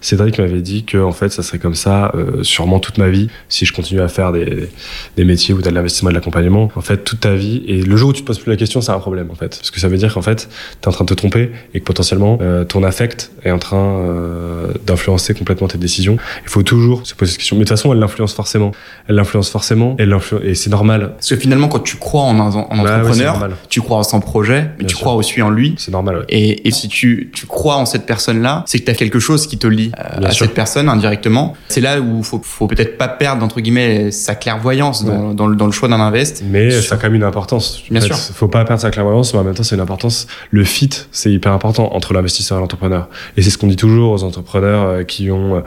[0.00, 3.66] Cédric m'avait dit que en fait, ça serait comme ça, sûrement toute ma vie si
[3.66, 4.68] je continue à faire des,
[5.16, 7.96] des métiers as de l'investissement et de l'accompagnement, en fait, toute ta vie, et le
[7.96, 9.56] jour où tu te poses plus la question, c'est un problème, en fait.
[9.56, 10.48] Parce que ça veut dire qu'en fait,
[10.80, 13.58] tu es en train de te tromper et que potentiellement, euh, ton affect est en
[13.58, 16.16] train euh, d'influencer complètement tes décisions.
[16.42, 17.56] Il faut toujours se poser cette question.
[17.56, 18.72] Mais de toute façon, elle l'influence forcément.
[19.08, 21.12] Elle l'influence forcément, elle et c'est normal.
[21.14, 24.20] Parce que finalement, quand tu crois en un en bah entrepreneur, tu crois en son
[24.20, 25.74] projet, mais tu crois aussi en lui.
[25.78, 28.94] C'est normal, et, et, si tu, tu crois en cette personne-là, c'est que tu as
[28.94, 31.54] quelque chose qui te lie euh, à cette personne indirectement.
[31.68, 35.56] C'est là où faut, faut peut-être pas perdre entre guillemets sa clairvoyance dans, dans, le,
[35.56, 36.44] dans, le, choix d'un invest.
[36.48, 37.82] Mais ça a quand même une importance.
[37.90, 38.16] Bien sûr.
[38.16, 40.26] Faut pas perdre sa clairvoyance, mais en même temps c'est une importance.
[40.50, 43.08] Le fit, c'est hyper important entre l'investisseur et l'entrepreneur.
[43.36, 45.60] Et c'est ce qu'on dit toujours aux entrepreneurs euh, qui ont euh,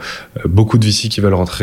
[0.46, 1.62] beaucoup de VC qui veulent rentrer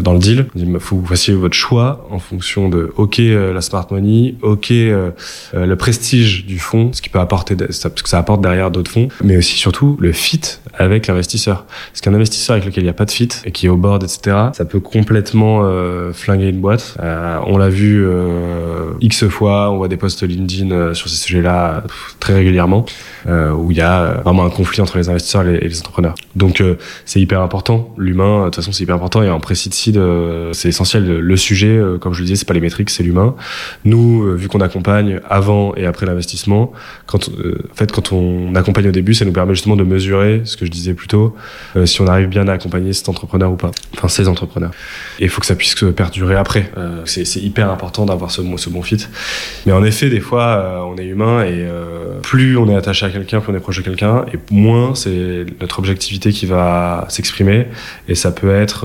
[0.00, 0.46] dans le deal.
[0.54, 4.70] Il faut que vous fassiez votre choix en fonction de OK la smart money, OK
[4.70, 9.08] le prestige du fonds, ce qui peut apporter, parce que ça apporte derrière d'autres fonds,
[9.22, 10.40] mais aussi surtout le fit
[10.76, 11.66] avec l'investisseur.
[11.90, 13.76] Parce qu'un investisseur avec lequel il n'y a pas de fit et qui est au
[13.76, 16.96] board, etc., ça peut complètement euh, flinguer une boîte.
[17.00, 21.16] Euh, on l'a vu euh, x fois, on voit des posts LinkedIn euh, sur ces
[21.16, 21.84] sujets-là
[22.20, 22.84] très régulièrement,
[23.26, 26.14] où il y a vraiment un conflit entre les investisseurs et les, entrepreneurs.
[26.36, 26.62] Donc
[27.04, 27.94] c'est hyper important.
[27.98, 29.22] L'humain, de toute façon, c'est hyper important.
[29.22, 31.06] Et en précide c'est essentiel.
[31.06, 33.34] Le sujet, comme je le disais, c'est pas les métriques, c'est l'humain.
[33.84, 36.72] Nous, vu qu'on accompagne avant et après l'investissement,
[37.06, 40.56] quand en fait quand on accompagne au début, ça nous permet justement de mesurer ce
[40.56, 41.36] que je disais plus tôt,
[41.84, 44.70] si on arrive bien à accompagner cet entrepreneur ou pas, enfin ces entrepreneurs.
[45.18, 46.70] Et il faut que ça puisse perdurer après.
[46.76, 49.06] Euh, c'est hyper important d'avoir ce, bon fit.
[49.66, 53.06] Mais en effet, des fois, euh, on est humain et euh, plus on est attaché
[53.06, 57.06] à quelqu'un, plus on est proche de quelqu'un, et moins c'est notre objectivité qui va
[57.08, 57.66] s'exprimer.
[58.08, 58.84] Et ça peut être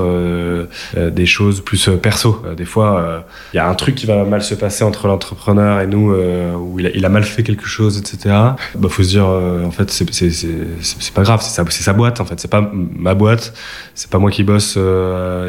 [0.96, 2.44] des choses plus perso.
[2.56, 5.88] des fois, il y a un truc qui va mal se passer entre l'entrepreneur et
[5.88, 8.36] nous, où il a, il a, mal fait quelque chose, etc.
[8.76, 10.06] Bah, faut se dire, en fait, c'est
[11.14, 12.40] pas grave, c'est sa, sa boîte, en fait.
[12.40, 13.54] C'est pas ma boîte,
[13.96, 14.78] c'est pas moi qui bosse,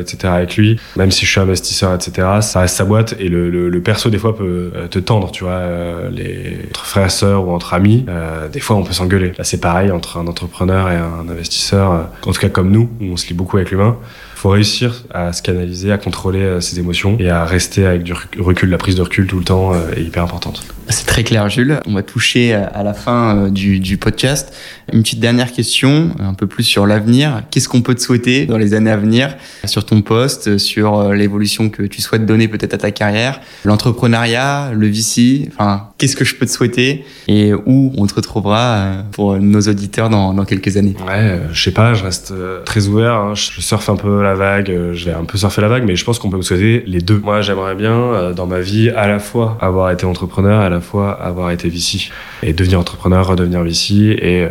[0.01, 0.33] etc.
[0.33, 3.69] avec lui même si je suis investisseur, etc., ça reste sa boîte et le, le,
[3.69, 7.11] le perso des fois peut euh, te tendre, tu vois, euh, les entre frères et
[7.11, 9.33] sœurs ou entre amis, euh, des fois on peut s'engueuler.
[9.39, 13.17] Là c'est pareil entre un entrepreneur et un investisseur, en tout cas comme nous, on
[13.17, 13.97] se lie beaucoup avec l'humain
[14.41, 18.71] faut réussir à se canaliser, à contrôler ses émotions et à rester avec du recul.
[18.71, 20.63] La prise de recul tout le temps est hyper importante.
[20.89, 21.79] C'est très clair, Jules.
[21.87, 24.55] On va toucher à la fin du, du podcast.
[24.93, 27.43] Une petite dernière question, un peu plus sur l'avenir.
[27.51, 29.37] Qu'est-ce qu'on peut te souhaiter dans les années à venir?
[29.67, 34.89] Sur ton poste, sur l'évolution que tu souhaites donner peut-être à ta carrière, l'entrepreneuriat, le
[34.89, 39.61] VC, enfin, qu'est-ce que je peux te souhaiter et où on te retrouvera pour nos
[39.61, 43.13] auditeurs dans, dans quelques années Ouais, euh, je sais pas, je reste euh, très ouvert.
[43.13, 43.35] Hein.
[43.35, 45.97] Je surfe un peu la vague, euh, je vais un peu surfer la vague, mais
[45.97, 47.21] je pense qu'on peut me souhaiter les deux.
[47.23, 51.13] Moi, j'aimerais bien, dans ma vie, à la fois avoir été entrepreneur, à la fois
[51.13, 52.11] avoir été VC.
[52.43, 54.17] Et devenir entrepreneur, redevenir VC.
[54.23, 54.49] Et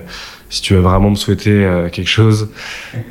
[0.49, 2.49] si tu veux vraiment me souhaiter euh, quelque chose,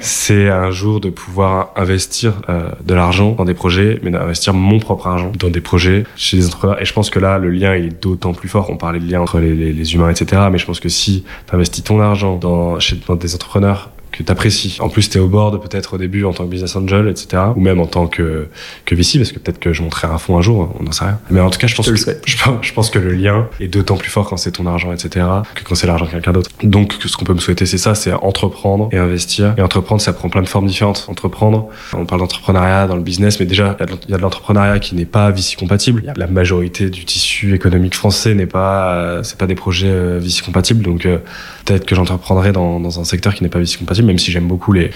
[0.01, 4.79] c'est un jour de pouvoir investir euh, de l'argent dans des projets, mais d'investir mon
[4.81, 6.83] propre argent dans des projets chez des entrepreneurs.
[6.83, 8.69] Et je pense que là, le lien est d'autant plus fort.
[8.71, 10.43] On parlait de lien entre les, les, les humains, etc.
[10.51, 14.79] Mais je pense que si tu investis ton argent dans, chez, des entrepreneurs que t'apprécies.
[14.81, 17.43] En plus, t'es au board peut-être au début en tant que business angel, etc.
[17.55, 18.49] Ou même en tant que,
[18.85, 21.05] que VC, parce que peut-être que je monterai un fond un jour, on n'en sait
[21.05, 21.21] rien.
[21.31, 21.97] Mais en tout cas, je pense, que,
[22.27, 25.25] je, pense que le lien est d'autant plus fort quand c'est ton argent, etc.
[25.55, 26.51] que quand c'est l'argent de quelqu'un d'autre.
[26.65, 29.55] Donc, ce qu'on peut me souhaiter, c'est ça, c'est entreprendre et investir.
[29.57, 31.07] Et entreprendre, ça prend plein de formes différentes.
[31.09, 34.97] Entreprendre, on parle d'entrepreneuriat dans le business, mais déjà, il y a de l'entrepreneuriat qui
[34.97, 36.13] n'est pas VC compatible.
[36.17, 40.83] La majorité du tissu économique français n'est pas, c'est pas des projets euh, VC compatibles.
[40.85, 41.19] Donc, euh,
[41.65, 44.49] peut-être que j'entreprendrai dans, dans un secteur qui n'est pas VC compatible même si j'aime
[44.49, 44.91] beaucoup les,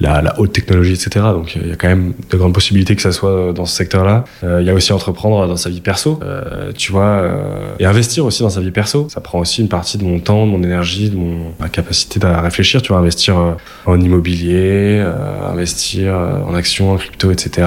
[0.00, 1.26] la, la, haute technologie, etc.
[1.32, 4.24] Donc il y a quand même de grandes possibilités que ça soit dans ce secteur-là.
[4.42, 7.84] Euh, il y a aussi entreprendre dans sa vie perso, euh, tu vois, euh, et
[7.84, 9.08] investir aussi dans sa vie perso.
[9.08, 12.24] Ça prend aussi une partie de mon temps, de mon énergie, de mon, ma capacité
[12.24, 13.52] à réfléchir, tu vois, investir euh,
[13.86, 15.12] en immobilier, euh,
[15.50, 17.66] investir en actions, en crypto, etc.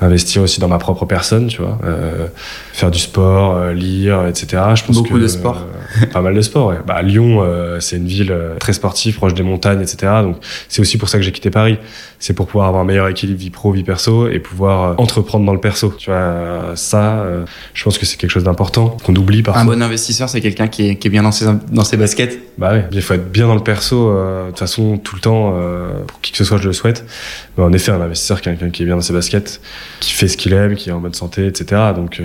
[0.00, 1.78] investir aussi dans ma propre personne, tu vois,
[2.72, 4.62] faire du sport, lire, etc.
[4.74, 5.66] Je pense beaucoup de sport.
[6.12, 6.78] pas mal de sport, ouais.
[6.86, 7.44] Bah, Lyon,
[7.80, 10.12] c'est une ville très sportive, proche des montagnes etc.
[10.22, 10.36] Donc
[10.68, 11.78] c'est aussi pour ça que j'ai quitté Paris.
[12.20, 15.46] C'est pour pouvoir avoir un meilleur équilibre vie pro, vie perso et pouvoir euh, entreprendre
[15.46, 15.94] dans le perso.
[15.96, 17.44] Tu vois, euh, ça, euh,
[17.74, 19.62] je pense que c'est quelque chose d'important qu'on oublie parfois.
[19.62, 22.40] Un bon investisseur, c'est quelqu'un qui est, qui est bien dans ses, dans ses baskets.
[22.58, 25.54] Bah oui, il faut être bien dans le perso, de toute façon, tout le temps,
[26.08, 27.04] pour qui que ce soit, je le souhaite.
[27.56, 29.60] Mais en effet, un investisseur, quelqu'un qui est bien dans ses baskets,
[30.00, 31.92] qui fait ce qu'il aime, qui est en bonne santé, etc.
[31.94, 32.20] Donc,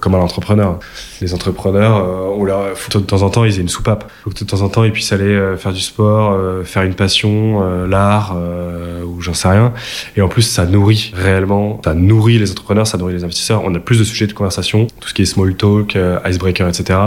[0.00, 0.78] comme un entrepreneur.
[1.22, 2.04] Les entrepreneurs,
[2.36, 4.10] on leur faut de temps en temps, ils aient une soupape.
[4.24, 7.62] Faut que de temps en temps, ils puissent aller faire du sport, faire une passion,
[7.62, 9.72] euh, l'art, euh, ou j'en sais rien.
[10.16, 13.62] Et en plus, ça nourrit réellement, ça nourrit les entrepreneurs, ça nourrit les investisseurs.
[13.64, 16.68] On a plus de sujets de conversation, tout ce qui est small talk, euh, icebreaker,
[16.68, 16.98] etc.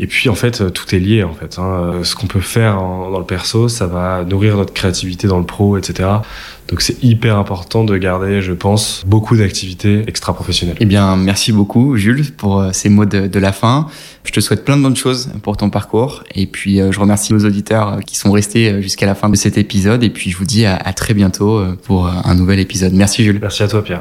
[0.00, 1.58] Et puis, en fait, tout est lié, en fait.
[1.58, 2.00] Hein.
[2.02, 5.76] Ce qu'on peut faire dans le perso, ça va nourrir notre créativité dans le pro,
[5.76, 6.08] etc.
[6.68, 10.76] Donc c'est hyper important de garder, je pense, beaucoup d'activités extra-professionnelles.
[10.80, 13.86] Eh bien, merci beaucoup, Jules, pour euh, ces mots de, de, la fin.
[14.24, 16.24] Je te souhaite plein de bonnes choses pour ton parcours.
[16.34, 19.36] Et puis, euh, je remercie nos auditeurs euh, qui sont restés jusqu'à la fin de
[19.36, 20.02] cet épisode.
[20.02, 22.92] Et puis, je vous dis à, à très bientôt pour un nouvel épisode.
[22.92, 23.38] Merci, Jules.
[23.40, 23.94] Merci à toi, Pierre.